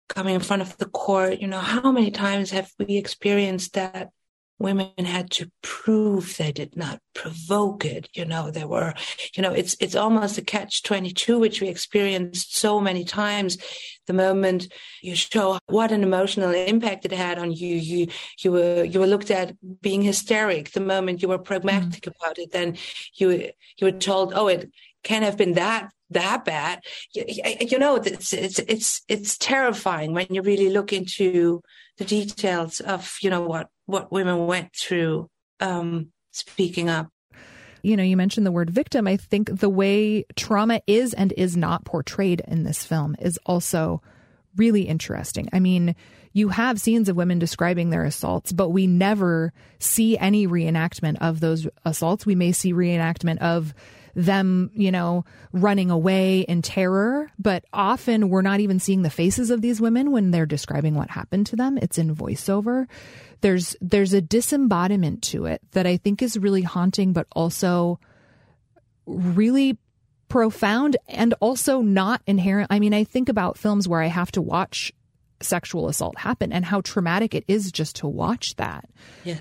coming 0.09 0.35
in 0.35 0.41
front 0.41 0.63
of 0.63 0.77
the 0.79 0.87
court, 0.87 1.41
you 1.41 1.49
know, 1.49 1.59
how 1.59 1.91
many 1.91 2.11
times 2.11 2.51
have 2.51 2.71
we 2.79 2.97
experienced 2.97 3.75
that 3.75 4.11
women 4.59 4.91
had 4.99 5.31
to 5.31 5.51
prove 5.63 6.37
they 6.37 6.53
did 6.53 6.77
not 6.77 7.01
provoke 7.15 7.85
it. 7.85 8.09
You 8.15 8.25
know, 8.25 8.51
there 8.51 8.67
were, 8.67 8.95
you 9.37 9.43
know, 9.43 9.53
it's, 9.53 9.77
it's 9.81 9.95
almost 9.95 10.39
a 10.39 10.43
catch 10.43 10.83
22, 10.83 11.39
which 11.39 11.61
we 11.61 11.69
experienced 11.69 12.57
so 12.57 12.81
many 12.81 13.05
times. 13.05 13.59
The 14.07 14.13
moment 14.13 14.73
you 15.03 15.15
show 15.15 15.59
what 15.67 15.93
an 15.93 16.03
emotional 16.03 16.53
impact 16.53 17.05
it 17.05 17.13
had 17.13 17.39
on 17.39 17.53
you, 17.53 17.77
you, 17.77 18.07
you 18.41 18.53
were, 18.53 18.85
you 18.85 19.01
were 19.01 19.07
looked 19.07 19.31
at 19.31 19.55
being 19.83 20.03
hysteric. 20.03 20.71
The 20.71 20.81
moment 20.81 21.23
you 21.23 21.29
were 21.29 21.39
pragmatic 21.39 22.05
mm. 22.05 22.13
about 22.17 22.39
it, 22.39 22.53
then 22.53 22.77
you, 23.15 23.51
you 23.77 23.85
were 23.87 23.93
told, 23.93 24.33
oh, 24.35 24.49
it 24.49 24.71
can't 25.03 25.25
have 25.25 25.37
been 25.37 25.55
that 25.55 25.91
that 26.11 26.45
bad. 26.45 26.85
You, 27.13 27.25
you 27.61 27.79
know, 27.81 27.97
it's, 27.97 28.33
it's, 28.33 28.61
it's, 28.61 29.03
it's 29.09 29.37
terrifying 29.37 30.13
when 30.13 30.27
you 30.31 30.41
really 30.41 30.71
look 30.71 30.93
into 30.93 31.63
the 31.99 32.05
details 32.05 32.81
of, 32.81 33.17
you 33.23 33.31
know, 33.31 33.43
what, 33.43 33.69
what 33.87 34.13
women 34.13 34.47
went 34.47 34.75
through, 34.75 35.29
um, 35.61 36.13
speaking 36.33 36.89
up. 36.89 37.09
You 37.83 37.97
know, 37.97 38.03
you 38.03 38.17
mentioned 38.17 38.45
the 38.45 38.53
word 38.53 38.71
victim. 38.71 39.07
I 39.07 39.17
think 39.17 39.61
the 39.61 39.69
way 39.69 40.25
trauma 40.35 40.81
is 40.87 41.15
and 41.15 41.33
is 41.37 41.57
not 41.57 41.85
portrayed 41.85 42.43
in 42.49 42.65
this 42.65 42.85
film 42.85 43.15
is 43.21 43.39
also 43.47 44.03
really 44.57 44.83
interesting. 44.83 45.49
I 45.53 45.61
mean, 45.61 45.95
you 46.33 46.49
have 46.49 46.81
scenes 46.81 47.09
of 47.09 47.17
women 47.17 47.39
describing 47.39 47.91
their 47.91 48.05
assaults, 48.05 48.53
but 48.53 48.71
we 48.71 48.87
never 48.87 49.53
see 49.79 50.19
any 50.19 50.47
reenactment 50.47 51.19
of 51.21 51.41
those 51.41 51.67
assaults. 51.85 52.27
We 52.27 52.35
may 52.35 52.53
see 52.53 52.73
reenactment 52.73 53.39
of 53.39 53.73
them, 54.17 54.71
you 54.75 54.91
know, 54.91 55.25
running 55.53 55.91
away 55.91 56.41
in 56.41 56.63
terror. 56.63 57.31
But 57.39 57.65
often 57.73 58.31
we're 58.31 58.43
not 58.43 58.61
even 58.61 58.81
seeing 58.81 59.03
the 59.03 59.11
faces 59.11 59.51
of 59.51 59.61
these 59.61 59.81
women 59.81 60.11
when 60.11 60.31
they're 60.31 60.47
describing 60.47 60.95
what 60.95 61.11
happened 61.11 61.47
to 61.49 61.57
them. 61.57 61.79
It's 61.79 61.99
in 61.99 62.17
voiceover. 62.17 62.87
There's 63.43 63.77
there's 63.81 64.15
a 64.15 64.23
disembodiment 64.23 65.23
to 65.25 65.45
it 65.45 65.61
that 65.73 65.87
I 65.87 65.99
think 65.99 66.23
is 66.23 66.39
really 66.39 66.63
haunting, 66.63 67.13
but 67.13 67.27
also 67.33 68.01
really 69.05 69.79
profound 70.29 70.97
and 71.07 71.35
also 71.41 71.83
not 71.83 72.23
inherent. 72.27 72.69
I 72.71 72.81
mean, 72.81 72.95
I 72.95 73.05
think 73.05 73.29
about 73.29 73.59
films 73.59 73.87
where 73.87 74.01
I 74.01 74.07
have 74.07 74.33
to 74.33 74.43
watch 74.43 74.93
sexual 75.43 75.89
assault 75.89 76.19
happen 76.19 76.53
and 76.53 76.65
how 76.65 76.81
traumatic 76.81 77.35
it 77.35 77.45
is 77.47 77.71
just 77.71 77.97
to 77.97 78.09
watch 78.09 78.57
that. 78.57 78.89
Yeah. 79.25 79.39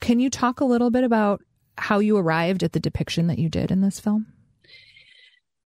Can 0.00 0.18
you 0.18 0.30
talk 0.30 0.60
a 0.60 0.64
little 0.64 0.90
bit 0.90 1.04
about 1.04 1.42
how 1.76 1.98
you 1.98 2.16
arrived 2.16 2.62
at 2.62 2.72
the 2.72 2.80
depiction 2.80 3.26
that 3.26 3.38
you 3.38 3.48
did 3.48 3.70
in 3.70 3.80
this 3.80 4.00
film? 4.00 4.26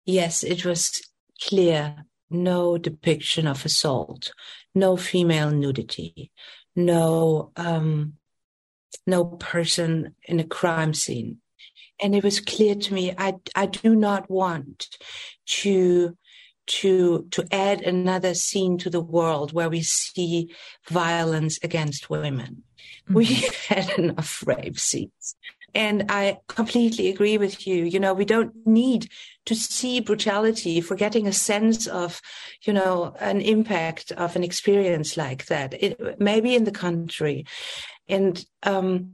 Yes, 0.05 0.43
it 0.43 0.65
was 0.65 1.01
clear 1.41 2.05
no 2.29 2.77
depiction 2.77 3.47
of 3.47 3.65
assault, 3.65 4.31
no 4.73 4.97
female 4.97 5.51
nudity, 5.51 6.31
no 6.75 7.51
um, 7.55 8.13
no 9.07 9.25
person 9.25 10.15
in 10.23 10.39
a 10.39 10.43
crime 10.43 10.93
scene, 10.93 11.37
and 12.01 12.15
it 12.15 12.23
was 12.23 12.39
clear 12.39 12.75
to 12.75 12.93
me 12.93 13.13
I 13.17 13.35
I 13.55 13.65
do 13.67 13.95
not 13.95 14.29
want 14.29 14.89
to 15.45 16.17
to 16.67 17.27
to 17.31 17.45
add 17.51 17.81
another 17.81 18.33
scene 18.33 18.77
to 18.79 18.89
the 18.89 19.01
world 19.01 19.53
where 19.53 19.69
we 19.69 19.81
see 19.81 20.53
violence 20.89 21.59
against 21.63 22.09
women. 22.09 22.63
Mm-hmm. 23.05 23.13
We 23.13 23.25
had 23.69 23.89
enough 23.97 24.43
rape 24.45 24.79
scenes. 24.79 25.35
And 25.75 26.05
I 26.09 26.39
completely 26.47 27.09
agree 27.09 27.37
with 27.37 27.67
you. 27.67 27.83
You 27.83 27.99
know, 27.99 28.13
we 28.13 28.23
don't 28.23 28.55
need 28.65 29.09
to 29.45 29.53
see 29.53 29.99
brutality 29.99 30.79
for 30.79 30.95
getting 30.95 31.27
a 31.27 31.33
sense 31.33 31.85
of, 31.85 32.21
you 32.63 32.71
know, 32.71 33.13
an 33.19 33.41
impact 33.41 34.13
of 34.13 34.37
an 34.37 34.43
experience 34.43 35.17
like 35.17 35.47
that. 35.47 35.73
It, 35.73 36.19
maybe 36.19 36.55
in 36.55 36.63
the 36.63 36.71
country. 36.71 37.45
And 38.07 38.43
um, 38.63 39.11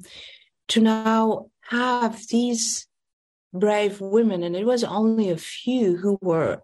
to 0.68 0.80
now 0.80 1.48
have 1.70 2.28
these 2.28 2.88
brave 3.52 4.00
women, 4.00 4.44
and 4.44 4.56
it 4.56 4.66
was 4.66 4.84
only 4.84 5.30
a 5.30 5.38
few 5.38 5.98
who 5.98 6.20
were 6.22 6.62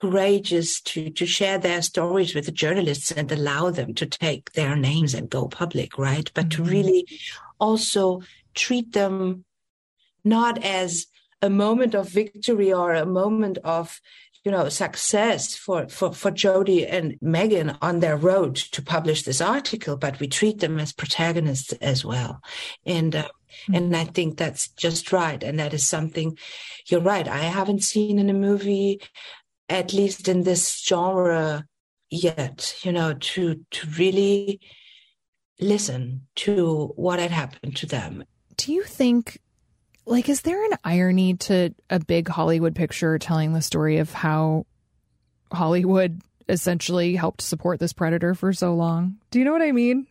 courageous 0.00 0.80
to 0.80 1.10
to 1.10 1.26
share 1.26 1.58
their 1.58 1.82
stories 1.82 2.34
with 2.34 2.46
the 2.46 2.52
journalists 2.52 3.10
and 3.12 3.30
allow 3.30 3.68
them 3.70 3.92
to 3.92 4.06
take 4.06 4.52
their 4.52 4.74
names 4.74 5.12
and 5.12 5.28
go 5.28 5.46
public 5.46 5.98
right 5.98 6.30
but 6.32 6.48
mm-hmm. 6.48 6.64
to 6.64 6.70
really 6.70 7.06
also 7.60 8.22
treat 8.56 8.92
them 8.92 9.44
not 10.24 10.62
as 10.64 11.06
a 11.40 11.50
moment 11.50 11.94
of 11.94 12.08
victory 12.08 12.72
or 12.72 12.94
a 12.94 13.06
moment 13.06 13.58
of 13.62 14.00
you 14.46 14.52
know, 14.52 14.68
success 14.68 15.56
for, 15.56 15.88
for, 15.88 16.12
for 16.12 16.30
Jodi 16.30 16.86
and 16.86 17.18
Megan 17.20 17.76
on 17.82 17.98
their 17.98 18.16
road 18.16 18.54
to 18.54 18.80
publish 18.80 19.24
this 19.24 19.40
article, 19.40 19.96
but 19.96 20.20
we 20.20 20.28
treat 20.28 20.60
them 20.60 20.78
as 20.78 20.92
protagonists 20.92 21.72
as 21.80 22.04
well. 22.04 22.40
And, 22.86 23.16
uh, 23.16 23.24
mm-hmm. 23.24 23.74
and 23.74 23.96
I 23.96 24.04
think 24.04 24.38
that's 24.38 24.68
just 24.68 25.12
right. 25.12 25.42
And 25.42 25.58
that 25.58 25.74
is 25.74 25.88
something 25.88 26.38
you're 26.86 27.00
right. 27.00 27.26
I 27.26 27.38
haven't 27.38 27.82
seen 27.82 28.20
in 28.20 28.30
a 28.30 28.34
movie, 28.34 29.00
at 29.68 29.92
least 29.92 30.28
in 30.28 30.44
this 30.44 30.80
genre 30.86 31.64
yet, 32.08 32.76
you 32.84 32.92
know, 32.92 33.14
to, 33.14 33.66
to 33.72 33.86
really 33.98 34.60
listen 35.58 36.28
to 36.36 36.92
what 36.94 37.18
had 37.18 37.32
happened 37.32 37.74
to 37.78 37.86
them. 37.86 38.22
Do 38.56 38.72
you 38.72 38.82
think 38.82 39.40
like 40.06 40.28
is 40.28 40.42
there 40.42 40.64
an 40.64 40.78
irony 40.84 41.34
to 41.34 41.74
a 41.90 41.98
big 41.98 42.28
Hollywood 42.28 42.74
picture 42.74 43.18
telling 43.18 43.52
the 43.52 43.62
story 43.62 43.98
of 43.98 44.12
how 44.12 44.66
Hollywood 45.52 46.22
essentially 46.48 47.16
helped 47.16 47.42
support 47.42 47.80
this 47.80 47.92
predator 47.92 48.34
for 48.34 48.52
so 48.52 48.74
long? 48.74 49.16
Do 49.30 49.38
you 49.38 49.44
know 49.44 49.52
what 49.52 49.62
I 49.62 49.72
mean? 49.72 50.06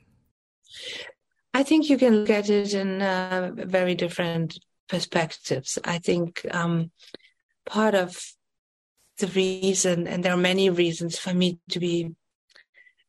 I 1.53 1.63
think 1.63 1.89
you 1.89 1.97
can 1.97 2.17
look 2.17 2.29
at 2.29 2.49
it 2.49 2.73
in 2.73 3.01
uh, 3.01 3.51
very 3.55 3.95
different 3.95 4.59
perspectives. 4.89 5.79
I 5.85 5.99
think 5.99 6.45
um, 6.51 6.91
part 7.65 7.95
of 7.95 8.21
the 9.19 9.27
reason, 9.27 10.07
and 10.07 10.23
there 10.23 10.33
are 10.33 10.37
many 10.37 10.69
reasons 10.69 11.17
for 11.17 11.33
me 11.33 11.59
to 11.69 11.79
be 11.79 12.13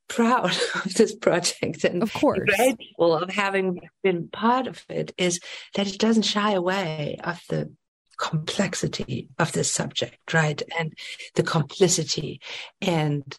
proud 0.09 0.51
of 0.85 0.95
this 0.95 1.15
project. 1.15 1.85
And 1.85 2.03
of 2.03 2.13
course. 2.13 2.41
grateful 2.57 3.15
of 3.15 3.31
having 3.31 3.81
been 4.03 4.29
part 4.29 4.67
of 4.67 4.85
it 4.89 5.13
is 5.19 5.41
that 5.75 5.87
it 5.87 5.99
doesn't 5.99 6.23
shy 6.23 6.53
away 6.53 7.19
of 7.23 7.41
the 7.49 7.73
complexity 8.19 9.29
of 9.39 9.53
this 9.53 9.71
subject 9.71 10.33
right? 10.33 10.63
And 10.79 10.95
the 11.35 11.43
complicity 11.43 12.41
and 12.81 13.39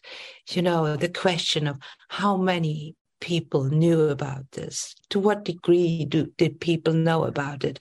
you 0.50 0.62
know 0.62 0.96
the 0.96 1.08
question 1.08 1.66
of 1.66 1.78
how 2.08 2.36
many 2.36 2.94
people 3.20 3.64
knew 3.64 4.02
about 4.08 4.50
this. 4.52 4.94
To 5.10 5.18
what 5.18 5.44
degree 5.44 6.04
do, 6.04 6.32
did 6.36 6.60
people 6.60 6.92
know 6.92 7.24
about 7.24 7.64
it? 7.64 7.80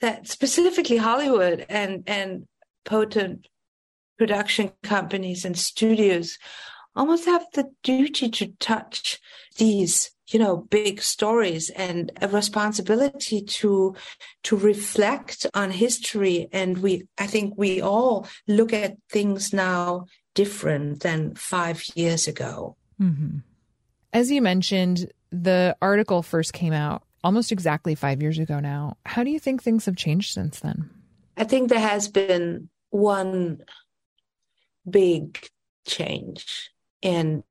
That 0.00 0.28
specifically 0.28 0.96
hollywood 0.96 1.66
and 1.68 2.04
and 2.06 2.46
potent 2.84 3.46
production 4.16 4.72
companies 4.82 5.44
and 5.44 5.58
studios 5.58 6.38
almost 6.98 7.24
have 7.26 7.46
the 7.54 7.70
duty 7.82 8.28
to 8.28 8.48
touch 8.58 9.20
these 9.56 10.10
you 10.28 10.38
know 10.38 10.56
big 10.56 11.00
stories 11.00 11.70
and 11.70 12.12
a 12.20 12.28
responsibility 12.28 13.40
to 13.40 13.94
to 14.42 14.56
reflect 14.56 15.46
on 15.54 15.70
history. 15.70 16.48
And 16.52 16.78
we 16.78 17.04
i 17.18 17.26
think 17.26 17.54
we 17.56 17.80
all 17.80 18.26
look 18.46 18.72
at 18.72 18.96
things 19.08 19.52
now 19.52 20.06
different 20.34 21.00
than 21.00 21.34
5 21.34 21.82
years 21.94 22.28
ago. 22.28 22.76
Mm-hmm. 23.00 23.38
as 24.12 24.30
you 24.30 24.42
mentioned 24.42 25.12
the 25.30 25.76
article 25.80 26.22
first 26.22 26.52
came 26.52 26.72
out 26.72 27.02
almost 27.22 27.52
exactly 27.52 27.94
5 27.94 28.22
years 28.22 28.38
ago 28.38 28.60
now. 28.60 28.96
How 29.06 29.22
do 29.22 29.30
you 29.30 29.38
think 29.38 29.62
things 29.62 29.86
have 29.86 29.96
changed 29.96 30.32
since 30.32 30.60
then? 30.60 30.90
I 31.36 31.44
think 31.44 31.68
there 31.68 31.88
has 31.94 32.08
been 32.08 32.68
one 32.90 33.60
big 34.88 35.48
change 35.86 36.70
and 37.02 37.42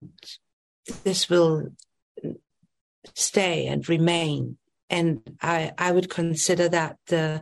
this 1.04 1.30
will 1.30 1.70
stay 3.14 3.68
and 3.68 3.88
remain. 3.88 4.58
And 4.90 5.38
I, 5.42 5.74
I 5.78 5.92
would 5.92 6.10
consider 6.10 6.70
that 6.70 6.98
the 7.08 7.42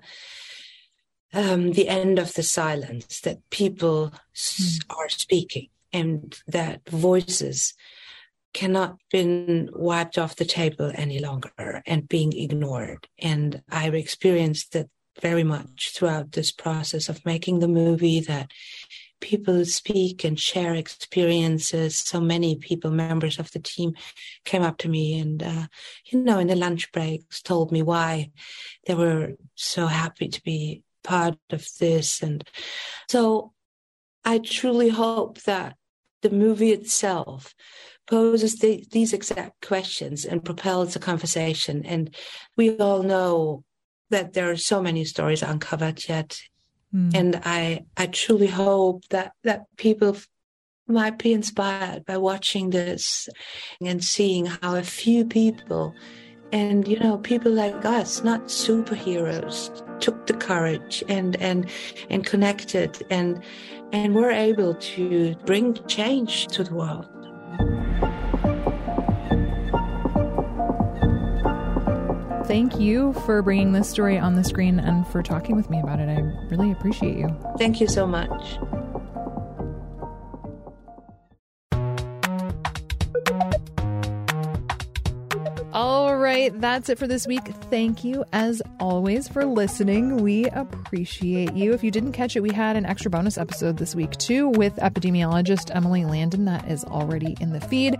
um, 1.33 1.73
the 1.73 1.89
end 1.89 2.17
of 2.17 2.33
the 2.33 2.43
silence 2.43 3.19
that 3.21 3.49
people 3.49 4.13
mm. 4.33 4.85
are 4.89 5.09
speaking 5.09 5.67
and 5.91 6.39
that 6.47 6.87
voices 6.89 7.73
cannot 8.53 8.97
been 9.11 9.69
wiped 9.73 10.17
off 10.17 10.37
the 10.37 10.45
table 10.45 10.91
any 10.95 11.19
longer 11.19 11.83
and 11.85 12.07
being 12.07 12.31
ignored. 12.31 13.07
And 13.19 13.61
I've 13.69 13.95
experienced 13.95 14.71
that 14.71 14.87
very 15.21 15.43
much 15.43 15.91
throughout 15.93 16.31
this 16.31 16.51
process 16.51 17.09
of 17.09 17.25
making 17.25 17.59
the 17.59 17.67
movie 17.67 18.21
that 18.21 18.49
people 19.21 19.65
speak 19.65 20.23
and 20.23 20.39
share 20.39 20.75
experiences. 20.75 21.97
So 21.97 22.19
many 22.21 22.55
people, 22.55 22.91
members 22.91 23.39
of 23.39 23.51
the 23.51 23.59
team, 23.59 23.93
came 24.43 24.61
up 24.61 24.77
to 24.79 24.89
me 24.89 25.19
and, 25.19 25.41
uh, 25.41 25.67
you 26.05 26.21
know, 26.21 26.39
in 26.39 26.47
the 26.47 26.55
lunch 26.55 26.91
breaks, 26.91 27.41
told 27.41 27.71
me 27.71 27.81
why 27.81 28.31
they 28.85 28.95
were 28.95 29.33
so 29.55 29.87
happy 29.87 30.27
to 30.27 30.41
be 30.43 30.83
part 31.03 31.37
of 31.51 31.67
this. 31.79 32.21
And 32.21 32.47
so 33.09 33.53
I 34.23 34.39
truly 34.39 34.89
hope 34.89 35.41
that 35.43 35.75
the 36.21 36.29
movie 36.29 36.71
itself 36.71 37.53
poses 38.07 38.55
the, 38.57 38.85
these 38.91 39.13
exact 39.13 39.65
questions 39.65 40.25
and 40.25 40.43
propels 40.43 40.95
a 40.95 40.99
conversation. 40.99 41.85
And 41.85 42.15
we 42.55 42.77
all 42.77 43.03
know 43.03 43.63
that 44.09 44.33
there 44.33 44.49
are 44.51 44.57
so 44.57 44.81
many 44.81 45.05
stories 45.05 45.41
uncovered 45.41 46.07
yet 46.07 46.37
Mm. 46.95 47.13
And 47.13 47.41
I, 47.43 47.85
I 47.97 48.07
truly 48.07 48.47
hope 48.47 49.07
that, 49.09 49.33
that 49.43 49.65
people 49.77 50.15
might 50.87 51.17
be 51.17 51.33
inspired 51.33 52.05
by 52.05 52.17
watching 52.17 52.69
this 52.69 53.27
and 53.81 54.03
seeing 54.03 54.45
how 54.45 54.75
a 54.75 54.83
few 54.83 55.25
people 55.25 55.93
and 56.51 56.87
you 56.87 56.99
know 56.99 57.17
people 57.17 57.51
like 57.51 57.83
us 57.85 58.23
not 58.23 58.43
superheroes 58.43 59.71
took 59.99 60.27
the 60.27 60.33
courage 60.33 61.03
and 61.09 61.35
and 61.37 61.67
and 62.11 62.23
connected 62.23 63.01
and 63.09 63.43
and 63.91 64.13
were 64.13 64.29
able 64.29 64.75
to 64.75 65.35
bring 65.45 65.73
change 65.87 66.45
to 66.47 66.63
the 66.63 66.75
world 66.75 67.09
thank 72.55 72.79
you 72.79 73.11
for 73.25 73.41
bringing 73.41 73.73
this 73.73 73.89
story 73.89 74.17
on 74.17 74.35
the 74.35 74.43
screen 74.43 74.79
and 74.79 75.05
for 75.09 75.21
talking 75.21 75.57
with 75.57 75.69
me 75.69 75.81
about 75.81 75.99
it. 75.99 76.07
I 76.07 76.21
really 76.47 76.71
appreciate 76.71 77.17
you. 77.17 77.27
Thank 77.57 77.81
you 77.81 77.87
so 77.89 78.07
much. 78.07 78.57
All 85.75 86.15
right, 86.15 86.57
that's 86.61 86.87
it 86.87 86.97
for 86.97 87.05
this 87.05 87.27
week. 87.27 87.45
Thank 87.69 88.05
you, 88.05 88.23
as 88.31 88.61
always, 88.79 89.27
for 89.27 89.43
listening. 89.43 90.15
We 90.23 90.45
appreciate 90.45 91.53
you. 91.53 91.73
If 91.73 91.83
you 91.83 91.91
didn't 91.91 92.13
catch 92.13 92.37
it, 92.37 92.39
we 92.39 92.53
had 92.53 92.77
an 92.77 92.85
extra 92.85 93.11
bonus 93.11 93.37
episode 93.37 93.75
this 93.75 93.93
week, 93.93 94.11
too, 94.11 94.47
with 94.47 94.77
epidemiologist 94.77 95.75
Emily 95.75 96.05
Landon. 96.05 96.45
That 96.45 96.71
is 96.71 96.85
already 96.85 97.35
in 97.41 97.51
the 97.51 97.59
feed. 97.59 97.97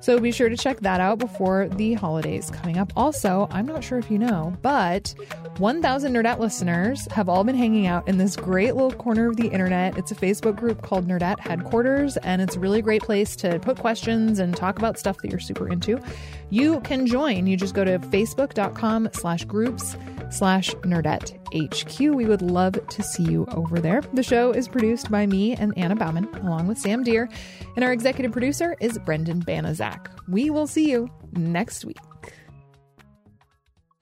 So 0.00 0.18
be 0.18 0.32
sure 0.32 0.48
to 0.48 0.56
check 0.56 0.80
that 0.80 1.02
out 1.02 1.18
before 1.18 1.68
the 1.68 1.92
holidays 1.92 2.50
coming 2.50 2.78
up. 2.78 2.94
Also, 2.96 3.46
I'm 3.50 3.66
not 3.66 3.84
sure 3.84 3.98
if 3.98 4.10
you 4.10 4.18
know, 4.18 4.56
but 4.62 5.14
1,000 5.58 6.14
Nerdette 6.14 6.38
listeners 6.38 7.06
have 7.12 7.28
all 7.28 7.44
been 7.44 7.56
hanging 7.56 7.86
out 7.86 8.08
in 8.08 8.16
this 8.16 8.36
great 8.36 8.74
little 8.74 8.92
corner 8.92 9.28
of 9.28 9.36
the 9.36 9.48
internet. 9.48 9.98
It's 9.98 10.12
a 10.12 10.14
Facebook 10.14 10.56
group 10.56 10.80
called 10.80 11.06
Nerdette 11.06 11.40
Headquarters, 11.40 12.16
and 12.16 12.40
it's 12.40 12.56
a 12.56 12.58
really 12.58 12.80
great 12.80 13.02
place 13.02 13.36
to 13.36 13.58
put 13.58 13.76
questions 13.76 14.38
and 14.38 14.56
talk 14.56 14.78
about 14.78 14.98
stuff 14.98 15.18
that 15.18 15.30
you're 15.30 15.40
super 15.40 15.68
into. 15.68 16.00
You 16.48 16.80
can 16.80 17.06
join. 17.06 17.17
You 17.26 17.56
just 17.56 17.74
go 17.74 17.84
to 17.84 17.98
facebook.com 17.98 19.08
slash 19.12 19.44
groups 19.44 19.96
slash 20.30 20.70
nerdette 20.76 21.34
HQ. 21.52 21.98
We 22.14 22.26
would 22.26 22.42
love 22.42 22.86
to 22.86 23.02
see 23.02 23.24
you 23.24 23.46
over 23.52 23.80
there. 23.80 24.02
The 24.12 24.22
show 24.22 24.52
is 24.52 24.68
produced 24.68 25.10
by 25.10 25.26
me 25.26 25.54
and 25.54 25.76
Anna 25.76 25.96
Bauman, 25.96 26.28
along 26.42 26.68
with 26.68 26.78
Sam 26.78 27.02
Deer, 27.02 27.28
and 27.74 27.84
our 27.84 27.92
executive 27.92 28.30
producer 28.30 28.76
is 28.80 28.98
Brendan 29.04 29.42
Banaszak. 29.42 30.06
We 30.28 30.50
will 30.50 30.66
see 30.66 30.90
you 30.90 31.10
next 31.32 31.84
week. 31.84 31.98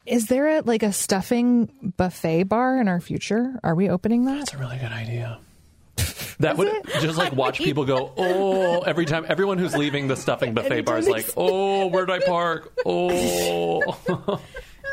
Is 0.05 0.27
there 0.27 0.59
a 0.59 0.61
like 0.61 0.83
a 0.83 0.93
stuffing 0.93 1.95
buffet 1.97 2.45
bar 2.45 2.79
in 2.81 2.87
our 2.87 3.01
future? 3.01 3.59
Are 3.65 3.75
we 3.75 3.89
opening 3.89 4.27
that? 4.27 4.39
That's 4.39 4.55
a 4.55 4.59
really 4.59 4.79
good 4.79 4.93
idea. 4.93 5.41
That 6.39 6.57
would 6.59 6.71
just 7.01 7.17
like 7.17 7.33
watch 7.33 7.59
people 7.59 7.85
go, 7.85 8.13
oh, 8.17 8.81
every 8.83 9.07
time. 9.07 9.25
Everyone 9.29 9.59
who's 9.59 9.77
leaving 9.77 10.09
the 10.09 10.17
stuffing 10.17 10.55
buffet 10.55 10.83
bar 10.83 10.99
is 10.99 11.09
like, 11.09 11.27
oh, 11.37 11.87
where 11.87 12.05
did 12.05 12.23
I 12.23 12.27
park? 12.27 12.73
Oh. 12.85 13.81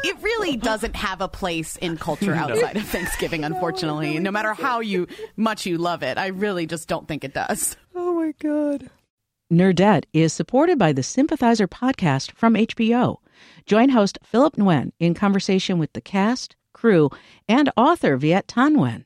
it 0.03 0.21
really 0.21 0.55
doesn't 0.57 0.95
have 0.95 1.21
a 1.21 1.27
place 1.27 1.75
in 1.77 1.97
culture 1.97 2.33
outside 2.33 2.77
of 2.77 2.83
Thanksgiving, 2.87 3.43
unfortunately. 3.43 4.19
No 4.19 4.31
matter 4.31 4.53
how 4.53 4.79
you 4.79 5.07
much 5.35 5.65
you 5.65 5.77
love 5.77 6.03
it, 6.03 6.17
I 6.17 6.27
really 6.27 6.65
just 6.65 6.87
don't 6.87 7.07
think 7.07 7.23
it 7.23 7.33
does. 7.33 7.75
Oh 7.95 8.15
my 8.15 8.33
god. 8.39 8.89
Nerdette 9.51 10.05
is 10.13 10.33
supported 10.33 10.79
by 10.79 10.93
the 10.93 11.03
Sympathizer 11.03 11.67
podcast 11.67 12.31
from 12.31 12.55
HBO. 12.55 13.17
Join 13.65 13.89
host 13.89 14.17
Philip 14.23 14.55
Nguyen 14.55 14.91
in 14.99 15.13
conversation 15.13 15.77
with 15.77 15.93
the 15.93 16.01
cast, 16.01 16.55
crew, 16.73 17.09
and 17.47 17.69
author 17.77 18.17
Viet 18.17 18.47
Thanh 18.47 18.75
Nguyen 18.75 19.05